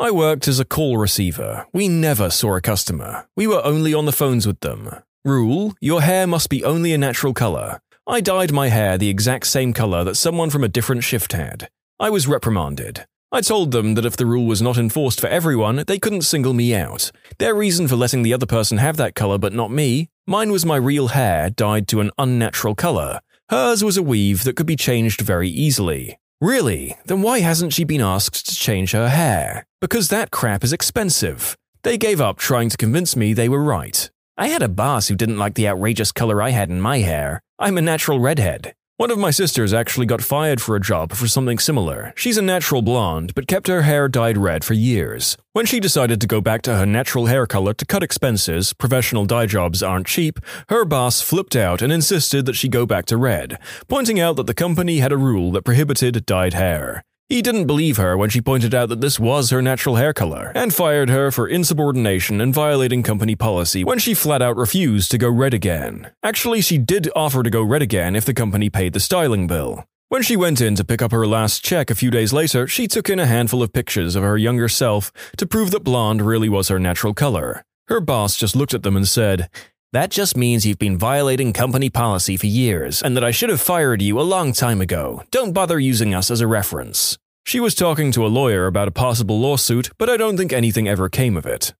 I 0.00 0.10
worked 0.10 0.48
as 0.48 0.58
a 0.58 0.64
call 0.64 0.96
receiver. 0.96 1.66
We 1.74 1.86
never 1.86 2.30
saw 2.30 2.56
a 2.56 2.62
customer. 2.62 3.28
We 3.36 3.46
were 3.46 3.62
only 3.62 3.92
on 3.92 4.06
the 4.06 4.12
phones 4.12 4.46
with 4.46 4.60
them. 4.60 4.88
Rule 5.26 5.74
Your 5.78 6.00
hair 6.00 6.26
must 6.26 6.48
be 6.48 6.64
only 6.64 6.94
a 6.94 6.98
natural 6.98 7.34
color. 7.34 7.82
I 8.06 8.22
dyed 8.22 8.50
my 8.50 8.68
hair 8.68 8.96
the 8.96 9.10
exact 9.10 9.46
same 9.46 9.74
color 9.74 10.02
that 10.04 10.14
someone 10.16 10.48
from 10.48 10.64
a 10.64 10.68
different 10.68 11.04
shift 11.04 11.34
had. 11.34 11.68
I 11.98 12.08
was 12.08 12.26
reprimanded. 12.26 13.04
I 13.30 13.42
told 13.42 13.72
them 13.72 13.92
that 13.92 14.06
if 14.06 14.16
the 14.16 14.24
rule 14.24 14.46
was 14.46 14.62
not 14.62 14.78
enforced 14.78 15.20
for 15.20 15.26
everyone, 15.26 15.84
they 15.86 15.98
couldn't 15.98 16.22
single 16.22 16.54
me 16.54 16.74
out. 16.74 17.12
Their 17.38 17.54
reason 17.54 17.86
for 17.86 17.96
letting 17.96 18.22
the 18.22 18.32
other 18.32 18.46
person 18.46 18.78
have 18.78 18.96
that 18.96 19.14
color 19.14 19.36
but 19.36 19.52
not 19.52 19.70
me, 19.70 20.08
mine 20.26 20.50
was 20.50 20.64
my 20.64 20.76
real 20.76 21.08
hair 21.08 21.50
dyed 21.50 21.86
to 21.88 22.00
an 22.00 22.10
unnatural 22.16 22.74
color. 22.74 23.20
Hers 23.50 23.84
was 23.84 23.98
a 23.98 24.02
weave 24.02 24.44
that 24.44 24.56
could 24.56 24.64
be 24.66 24.76
changed 24.76 25.20
very 25.20 25.50
easily. 25.50 26.19
Really? 26.40 26.96
Then 27.04 27.20
why 27.20 27.40
hasn't 27.40 27.74
she 27.74 27.84
been 27.84 28.00
asked 28.00 28.48
to 28.48 28.54
change 28.54 28.92
her 28.92 29.10
hair? 29.10 29.66
Because 29.80 30.08
that 30.08 30.30
crap 30.30 30.64
is 30.64 30.72
expensive. 30.72 31.56
They 31.82 31.98
gave 31.98 32.20
up 32.20 32.38
trying 32.38 32.70
to 32.70 32.76
convince 32.78 33.14
me 33.14 33.34
they 33.34 33.48
were 33.48 33.62
right. 33.62 34.10
I 34.38 34.48
had 34.48 34.62
a 34.62 34.68
boss 34.68 35.08
who 35.08 35.16
didn't 35.16 35.38
like 35.38 35.54
the 35.54 35.68
outrageous 35.68 36.12
color 36.12 36.40
I 36.40 36.50
had 36.50 36.70
in 36.70 36.80
my 36.80 36.98
hair. 36.98 37.42
I'm 37.58 37.76
a 37.76 37.82
natural 37.82 38.20
redhead. 38.20 38.74
One 39.00 39.10
of 39.10 39.18
my 39.18 39.30
sisters 39.30 39.72
actually 39.72 40.04
got 40.04 40.20
fired 40.20 40.60
for 40.60 40.76
a 40.76 40.80
job 40.80 41.14
for 41.14 41.26
something 41.26 41.58
similar. 41.58 42.12
She's 42.16 42.36
a 42.36 42.42
natural 42.42 42.82
blonde, 42.82 43.34
but 43.34 43.46
kept 43.46 43.66
her 43.66 43.80
hair 43.80 44.08
dyed 44.08 44.36
red 44.36 44.62
for 44.62 44.74
years. 44.74 45.38
When 45.54 45.64
she 45.64 45.80
decided 45.80 46.20
to 46.20 46.26
go 46.26 46.42
back 46.42 46.60
to 46.62 46.76
her 46.76 46.84
natural 46.84 47.24
hair 47.24 47.46
color 47.46 47.72
to 47.72 47.86
cut 47.86 48.02
expenses, 48.02 48.74
professional 48.74 49.24
dye 49.24 49.46
jobs 49.46 49.82
aren't 49.82 50.06
cheap, 50.06 50.38
her 50.68 50.84
boss 50.84 51.22
flipped 51.22 51.56
out 51.56 51.80
and 51.80 51.90
insisted 51.90 52.44
that 52.44 52.56
she 52.56 52.68
go 52.68 52.84
back 52.84 53.06
to 53.06 53.16
red, 53.16 53.58
pointing 53.88 54.20
out 54.20 54.36
that 54.36 54.46
the 54.46 54.52
company 54.52 54.98
had 54.98 55.12
a 55.12 55.16
rule 55.16 55.50
that 55.52 55.64
prohibited 55.64 56.26
dyed 56.26 56.52
hair. 56.52 57.02
He 57.30 57.42
didn't 57.42 57.68
believe 57.68 57.96
her 57.96 58.16
when 58.16 58.28
she 58.28 58.40
pointed 58.40 58.74
out 58.74 58.88
that 58.88 59.00
this 59.00 59.20
was 59.20 59.50
her 59.50 59.62
natural 59.62 59.94
hair 59.94 60.12
color, 60.12 60.50
and 60.52 60.74
fired 60.74 61.08
her 61.10 61.30
for 61.30 61.46
insubordination 61.46 62.40
and 62.40 62.52
violating 62.52 63.04
company 63.04 63.36
policy 63.36 63.84
when 63.84 64.00
she 64.00 64.14
flat 64.14 64.42
out 64.42 64.56
refused 64.56 65.12
to 65.12 65.18
go 65.18 65.30
red 65.30 65.54
again. 65.54 66.10
Actually, 66.24 66.60
she 66.60 66.76
did 66.76 67.08
offer 67.14 67.44
to 67.44 67.48
go 67.48 67.62
red 67.62 67.82
again 67.82 68.16
if 68.16 68.24
the 68.24 68.34
company 68.34 68.68
paid 68.68 68.94
the 68.94 68.98
styling 68.98 69.46
bill. 69.46 69.84
When 70.08 70.22
she 70.22 70.34
went 70.34 70.60
in 70.60 70.74
to 70.74 70.84
pick 70.84 71.00
up 71.00 71.12
her 71.12 71.24
last 71.24 71.64
check 71.64 71.88
a 71.88 71.94
few 71.94 72.10
days 72.10 72.32
later, 72.32 72.66
she 72.66 72.88
took 72.88 73.08
in 73.08 73.20
a 73.20 73.26
handful 73.26 73.62
of 73.62 73.72
pictures 73.72 74.16
of 74.16 74.24
her 74.24 74.36
younger 74.36 74.68
self 74.68 75.12
to 75.36 75.46
prove 75.46 75.70
that 75.70 75.84
blonde 75.84 76.22
really 76.22 76.48
was 76.48 76.66
her 76.66 76.80
natural 76.80 77.14
color. 77.14 77.64
Her 77.86 78.00
boss 78.00 78.34
just 78.36 78.56
looked 78.56 78.74
at 78.74 78.82
them 78.82 78.96
and 78.96 79.06
said, 79.06 79.48
that 79.92 80.10
just 80.10 80.36
means 80.36 80.64
you've 80.64 80.78
been 80.78 80.96
violating 80.96 81.52
company 81.52 81.90
policy 81.90 82.36
for 82.36 82.46
years, 82.46 83.02
and 83.02 83.16
that 83.16 83.24
I 83.24 83.30
should 83.30 83.50
have 83.50 83.60
fired 83.60 84.00
you 84.00 84.20
a 84.20 84.22
long 84.22 84.52
time 84.52 84.80
ago. 84.80 85.24
Don't 85.30 85.52
bother 85.52 85.78
using 85.80 86.14
us 86.14 86.30
as 86.30 86.40
a 86.40 86.46
reference. 86.46 87.18
She 87.44 87.58
was 87.58 87.74
talking 87.74 88.12
to 88.12 88.24
a 88.24 88.28
lawyer 88.28 88.66
about 88.66 88.88
a 88.88 88.92
possible 88.92 89.40
lawsuit, 89.40 89.90
but 89.98 90.08
I 90.08 90.16
don't 90.16 90.36
think 90.36 90.52
anything 90.52 90.86
ever 90.86 91.08
came 91.08 91.36
of 91.36 91.46
it. 91.46 91.74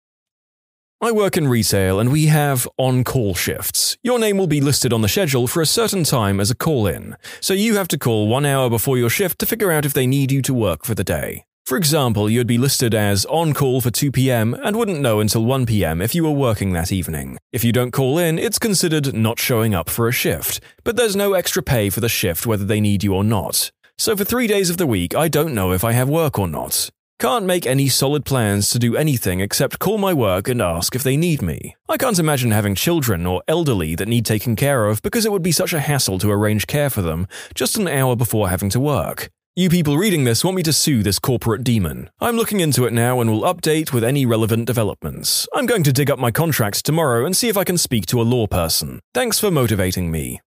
I 1.02 1.12
work 1.12 1.36
in 1.36 1.48
retail 1.48 1.98
and 1.98 2.12
we 2.12 2.26
have 2.26 2.68
on 2.76 3.04
call 3.04 3.34
shifts. 3.34 3.96
Your 4.02 4.18
name 4.18 4.36
will 4.36 4.46
be 4.46 4.60
listed 4.60 4.92
on 4.92 5.00
the 5.00 5.08
schedule 5.08 5.46
for 5.46 5.62
a 5.62 5.66
certain 5.66 6.04
time 6.04 6.40
as 6.40 6.50
a 6.50 6.54
call 6.56 6.86
in, 6.86 7.16
so 7.40 7.54
you 7.54 7.76
have 7.76 7.88
to 7.88 7.98
call 7.98 8.28
one 8.28 8.44
hour 8.44 8.68
before 8.68 8.98
your 8.98 9.08
shift 9.08 9.38
to 9.38 9.46
figure 9.46 9.70
out 9.70 9.86
if 9.86 9.94
they 9.94 10.06
need 10.06 10.30
you 10.32 10.42
to 10.42 10.52
work 10.52 10.84
for 10.84 10.94
the 10.94 11.04
day. 11.04 11.44
For 11.70 11.76
example, 11.76 12.28
you'd 12.28 12.48
be 12.48 12.58
listed 12.58 12.96
as 12.96 13.24
on 13.26 13.54
call 13.54 13.80
for 13.80 13.92
2 13.92 14.10
pm 14.10 14.54
and 14.54 14.74
wouldn't 14.74 15.00
know 15.00 15.20
until 15.20 15.44
1 15.44 15.66
pm 15.66 16.02
if 16.02 16.16
you 16.16 16.24
were 16.24 16.32
working 16.32 16.72
that 16.72 16.90
evening. 16.90 17.38
If 17.52 17.62
you 17.62 17.70
don't 17.70 17.92
call 17.92 18.18
in, 18.18 18.40
it's 18.40 18.58
considered 18.58 19.14
not 19.14 19.38
showing 19.38 19.72
up 19.72 19.88
for 19.88 20.08
a 20.08 20.12
shift, 20.12 20.60
but 20.82 20.96
there's 20.96 21.14
no 21.14 21.34
extra 21.34 21.62
pay 21.62 21.88
for 21.88 22.00
the 22.00 22.08
shift 22.08 22.44
whether 22.44 22.64
they 22.64 22.80
need 22.80 23.04
you 23.04 23.14
or 23.14 23.22
not. 23.22 23.70
So 23.98 24.16
for 24.16 24.24
three 24.24 24.48
days 24.48 24.68
of 24.68 24.78
the 24.78 24.86
week, 24.86 25.14
I 25.14 25.28
don't 25.28 25.54
know 25.54 25.70
if 25.70 25.84
I 25.84 25.92
have 25.92 26.08
work 26.08 26.40
or 26.40 26.48
not. 26.48 26.90
Can't 27.20 27.46
make 27.46 27.66
any 27.66 27.88
solid 27.88 28.24
plans 28.24 28.68
to 28.70 28.80
do 28.80 28.96
anything 28.96 29.38
except 29.38 29.78
call 29.78 29.96
my 29.96 30.12
work 30.12 30.48
and 30.48 30.60
ask 30.60 30.96
if 30.96 31.04
they 31.04 31.16
need 31.16 31.40
me. 31.40 31.76
I 31.88 31.98
can't 31.98 32.18
imagine 32.18 32.50
having 32.50 32.74
children 32.74 33.26
or 33.26 33.44
elderly 33.46 33.94
that 33.94 34.08
need 34.08 34.26
taken 34.26 34.56
care 34.56 34.86
of 34.86 35.02
because 35.02 35.24
it 35.24 35.30
would 35.30 35.44
be 35.44 35.52
such 35.52 35.72
a 35.72 35.78
hassle 35.78 36.18
to 36.18 36.32
arrange 36.32 36.66
care 36.66 36.90
for 36.90 37.02
them 37.02 37.28
just 37.54 37.78
an 37.78 37.86
hour 37.86 38.16
before 38.16 38.48
having 38.48 38.70
to 38.70 38.80
work. 38.80 39.30
You 39.56 39.68
people 39.68 39.98
reading 39.98 40.22
this 40.22 40.44
want 40.44 40.56
me 40.56 40.62
to 40.62 40.72
sue 40.72 41.02
this 41.02 41.18
corporate 41.18 41.64
demon. 41.64 42.08
I'm 42.20 42.36
looking 42.36 42.60
into 42.60 42.84
it 42.84 42.92
now 42.92 43.20
and 43.20 43.28
will 43.28 43.42
update 43.42 43.92
with 43.92 44.04
any 44.04 44.24
relevant 44.24 44.64
developments. 44.64 45.48
I'm 45.52 45.66
going 45.66 45.82
to 45.82 45.92
dig 45.92 46.08
up 46.08 46.20
my 46.20 46.30
contracts 46.30 46.80
tomorrow 46.80 47.26
and 47.26 47.36
see 47.36 47.48
if 47.48 47.56
I 47.56 47.64
can 47.64 47.76
speak 47.76 48.06
to 48.06 48.20
a 48.20 48.22
law 48.22 48.46
person. 48.46 49.00
Thanks 49.12 49.40
for 49.40 49.50
motivating 49.50 50.12
me. 50.12 50.40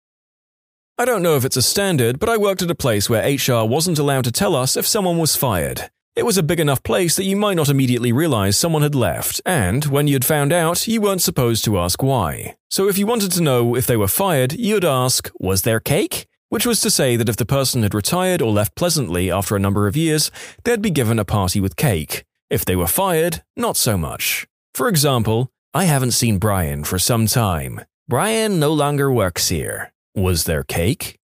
I 0.97 1.03
don't 1.03 1.21
know 1.21 1.35
if 1.35 1.43
it's 1.43 1.57
a 1.57 1.61
standard, 1.61 2.17
but 2.17 2.29
I 2.29 2.37
worked 2.37 2.61
at 2.61 2.71
a 2.71 2.75
place 2.75 3.09
where 3.09 3.27
HR 3.27 3.67
wasn't 3.67 3.99
allowed 3.99 4.23
to 4.23 4.31
tell 4.31 4.55
us 4.55 4.77
if 4.77 4.87
someone 4.87 5.17
was 5.17 5.35
fired. 5.35 5.89
It 6.15 6.25
was 6.25 6.37
a 6.37 6.43
big 6.43 6.61
enough 6.61 6.81
place 6.81 7.17
that 7.17 7.25
you 7.25 7.35
might 7.35 7.57
not 7.57 7.67
immediately 7.67 8.13
realize 8.13 8.55
someone 8.55 8.83
had 8.83 8.95
left, 8.95 9.41
and 9.45 9.83
when 9.83 10.07
you'd 10.07 10.23
found 10.23 10.53
out, 10.53 10.87
you 10.87 11.01
weren't 11.01 11.21
supposed 11.21 11.65
to 11.65 11.77
ask 11.77 12.01
why. 12.01 12.55
So 12.69 12.87
if 12.87 12.97
you 12.97 13.05
wanted 13.05 13.33
to 13.33 13.41
know 13.41 13.75
if 13.75 13.85
they 13.85 13.97
were 13.97 14.07
fired, 14.07 14.53
you'd 14.53 14.85
ask, 14.85 15.29
Was 15.39 15.63
there 15.63 15.81
cake? 15.81 16.25
Which 16.53 16.67
was 16.67 16.81
to 16.81 16.91
say 16.91 17.15
that 17.15 17.29
if 17.29 17.35
the 17.35 17.47
person 17.47 17.81
had 17.81 17.95
retired 17.95 18.39
or 18.39 18.51
left 18.51 18.75
pleasantly 18.75 19.31
after 19.31 19.55
a 19.55 19.59
number 19.59 19.87
of 19.87 19.97
years, 19.97 20.29
they'd 20.63 20.83
be 20.83 20.91
given 20.91 21.17
a 21.17 21.25
party 21.25 21.59
with 21.59 21.75
cake. 21.75 22.25
If 22.51 22.63
they 22.63 22.75
were 22.75 22.85
fired, 22.85 23.41
not 23.57 23.75
so 23.75 23.97
much. 23.97 24.45
For 24.75 24.87
example, 24.87 25.49
I 25.73 25.85
haven't 25.85 26.11
seen 26.11 26.37
Brian 26.37 26.83
for 26.83 26.99
some 26.99 27.25
time. 27.25 27.81
Brian 28.07 28.59
no 28.59 28.71
longer 28.71 29.11
works 29.11 29.49
here. 29.49 29.91
Was 30.13 30.43
there 30.43 30.63
cake? 30.63 31.17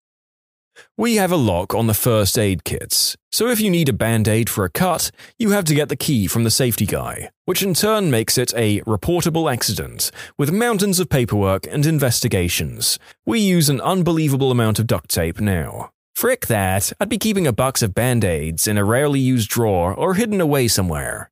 We 1.00 1.14
have 1.16 1.32
a 1.32 1.36
lock 1.36 1.74
on 1.74 1.86
the 1.86 1.94
first 1.94 2.38
aid 2.38 2.62
kits, 2.64 3.16
so 3.32 3.48
if 3.48 3.58
you 3.58 3.70
need 3.70 3.88
a 3.88 3.94
band 3.94 4.28
aid 4.28 4.50
for 4.50 4.66
a 4.66 4.70
cut, 4.70 5.10
you 5.38 5.48
have 5.52 5.64
to 5.64 5.74
get 5.74 5.88
the 5.88 5.96
key 5.96 6.26
from 6.26 6.44
the 6.44 6.50
safety 6.50 6.84
guy, 6.84 7.30
which 7.46 7.62
in 7.62 7.72
turn 7.72 8.10
makes 8.10 8.36
it 8.36 8.52
a 8.54 8.82
reportable 8.82 9.50
accident, 9.50 10.10
with 10.36 10.52
mountains 10.52 11.00
of 11.00 11.08
paperwork 11.08 11.66
and 11.66 11.86
investigations. 11.86 12.98
We 13.24 13.40
use 13.40 13.70
an 13.70 13.80
unbelievable 13.80 14.50
amount 14.50 14.78
of 14.78 14.86
duct 14.86 15.08
tape 15.08 15.40
now. 15.40 15.90
Frick 16.14 16.48
that, 16.48 16.92
I'd 17.00 17.08
be 17.08 17.16
keeping 17.16 17.46
a 17.46 17.52
box 17.54 17.80
of 17.80 17.94
band 17.94 18.22
aids 18.22 18.68
in 18.68 18.76
a 18.76 18.84
rarely 18.84 19.20
used 19.20 19.48
drawer 19.48 19.94
or 19.94 20.16
hidden 20.16 20.38
away 20.38 20.68
somewhere. 20.68 21.30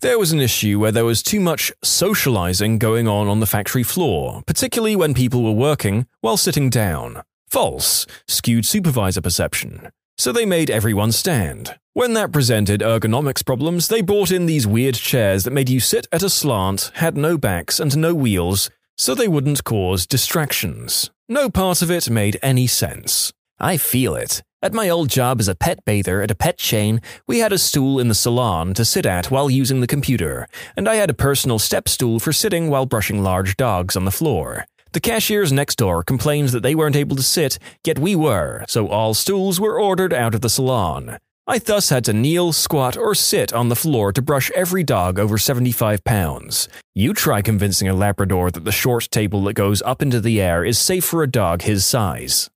There 0.00 0.18
was 0.18 0.32
an 0.32 0.40
issue 0.40 0.78
where 0.78 0.92
there 0.92 1.06
was 1.06 1.22
too 1.22 1.40
much 1.40 1.72
socializing 1.82 2.76
going 2.76 3.08
on 3.08 3.28
on 3.28 3.40
the 3.40 3.46
factory 3.46 3.82
floor, 3.82 4.42
particularly 4.46 4.94
when 4.94 5.14
people 5.14 5.42
were 5.42 5.52
working 5.52 6.06
while 6.20 6.36
sitting 6.36 6.68
down. 6.68 7.22
False, 7.50 8.06
skewed 8.26 8.66
supervisor 8.66 9.20
perception. 9.20 9.88
So 10.18 10.32
they 10.32 10.44
made 10.44 10.70
everyone 10.70 11.12
stand. 11.12 11.78
When 11.94 12.12
that 12.14 12.32
presented 12.32 12.80
ergonomics 12.80 13.44
problems, 13.44 13.88
they 13.88 14.02
brought 14.02 14.30
in 14.30 14.46
these 14.46 14.66
weird 14.66 14.96
chairs 14.96 15.44
that 15.44 15.52
made 15.52 15.68
you 15.68 15.80
sit 15.80 16.06
at 16.12 16.22
a 16.22 16.28
slant, 16.30 16.90
had 16.94 17.16
no 17.16 17.38
backs 17.38 17.80
and 17.80 17.96
no 17.96 18.14
wheels, 18.14 18.70
so 18.96 19.14
they 19.14 19.28
wouldn't 19.28 19.64
cause 19.64 20.06
distractions. 20.06 21.10
No 21.28 21.48
part 21.48 21.82
of 21.82 21.90
it 21.90 22.10
made 22.10 22.38
any 22.42 22.66
sense. 22.66 23.32
I 23.58 23.76
feel 23.76 24.14
it. 24.14 24.42
At 24.60 24.74
my 24.74 24.88
old 24.88 25.08
job 25.08 25.40
as 25.40 25.48
a 25.48 25.54
pet 25.54 25.84
bather 25.84 26.20
at 26.20 26.32
a 26.32 26.34
pet 26.34 26.58
chain, 26.58 27.00
we 27.26 27.38
had 27.38 27.52
a 27.52 27.58
stool 27.58 28.00
in 28.00 28.08
the 28.08 28.14
salon 28.14 28.74
to 28.74 28.84
sit 28.84 29.06
at 29.06 29.30
while 29.30 29.48
using 29.48 29.80
the 29.80 29.86
computer, 29.86 30.48
and 30.76 30.88
I 30.88 30.96
had 30.96 31.10
a 31.10 31.14
personal 31.14 31.60
step 31.60 31.88
stool 31.88 32.18
for 32.18 32.32
sitting 32.32 32.68
while 32.68 32.84
brushing 32.84 33.22
large 33.22 33.56
dogs 33.56 33.96
on 33.96 34.04
the 34.04 34.10
floor. 34.10 34.66
The 34.92 35.00
cashiers 35.00 35.52
next 35.52 35.76
door 35.76 36.02
complained 36.02 36.48
that 36.50 36.62
they 36.62 36.74
weren't 36.74 36.96
able 36.96 37.16
to 37.16 37.22
sit, 37.22 37.58
yet 37.84 37.98
we 37.98 38.16
were, 38.16 38.64
so 38.68 38.88
all 38.88 39.12
stools 39.12 39.60
were 39.60 39.80
ordered 39.80 40.14
out 40.14 40.34
of 40.34 40.40
the 40.40 40.48
salon. 40.48 41.18
I 41.46 41.58
thus 41.58 41.88
had 41.88 42.04
to 42.04 42.12
kneel, 42.12 42.52
squat, 42.52 42.96
or 42.96 43.14
sit 43.14 43.52
on 43.52 43.68
the 43.68 43.76
floor 43.76 44.12
to 44.12 44.20
brush 44.20 44.50
every 44.50 44.84
dog 44.84 45.18
over 45.18 45.38
75 45.38 46.04
pounds. 46.04 46.68
You 46.94 47.14
try 47.14 47.40
convincing 47.40 47.88
a 47.88 47.94
Labrador 47.94 48.50
that 48.50 48.64
the 48.64 48.72
short 48.72 49.08
table 49.10 49.42
that 49.44 49.54
goes 49.54 49.80
up 49.82 50.02
into 50.02 50.20
the 50.20 50.40
air 50.40 50.64
is 50.64 50.78
safe 50.78 51.04
for 51.04 51.22
a 51.22 51.30
dog 51.30 51.62
his 51.62 51.86
size. 51.86 52.50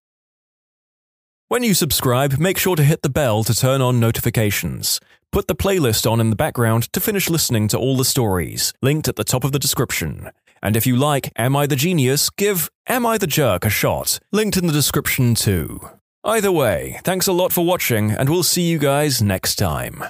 When 1.49 1.63
you 1.63 1.75
subscribe, 1.75 2.39
make 2.39 2.59
sure 2.59 2.77
to 2.77 2.85
hit 2.85 3.03
the 3.03 3.11
bell 3.11 3.45
to 3.45 3.55
turn 3.55 3.81
on 3.83 4.01
notifications. 4.01 5.01
Put 5.33 5.49
the 5.49 5.55
playlist 5.55 6.11
on 6.11 6.21
in 6.21 6.29
the 6.29 6.37
background 6.37 6.93
to 6.93 7.01
finish 7.01 7.31
listening 7.31 7.69
to 7.69 7.79
all 7.79 7.97
the 7.97 8.05
stories, 8.05 8.75
linked 8.83 9.09
at 9.09 9.17
the 9.17 9.25
top 9.25 9.45
of 9.45 9.53
the 9.53 9.59
description. 9.59 10.31
And 10.63 10.77
if 10.77 10.87
you 10.87 10.97
like 10.97 11.31
Am 11.37 11.57
I 11.57 11.67
the 11.67 11.77
Genius, 11.77 12.31
give 12.31 12.71
Am 12.87 13.05
I 13.05 13.19
the 13.19 13.27
Jerk 13.27 13.65
a 13.65 13.71
shot, 13.71 14.19
linked 14.31 14.57
in 14.57 14.67
the 14.67 14.73
description 14.73 15.35
too. 15.35 15.81
Either 16.25 16.53
way, 16.53 17.01
thanks 17.03 17.27
a 17.27 17.33
lot 17.33 17.53
for 17.53 17.65
watching, 17.65 18.13
and 18.13 18.29
we'll 18.29 18.45
see 18.45 18.63
you 18.63 18.79
guys 18.79 19.21
next 19.21 19.57
time. 19.57 20.05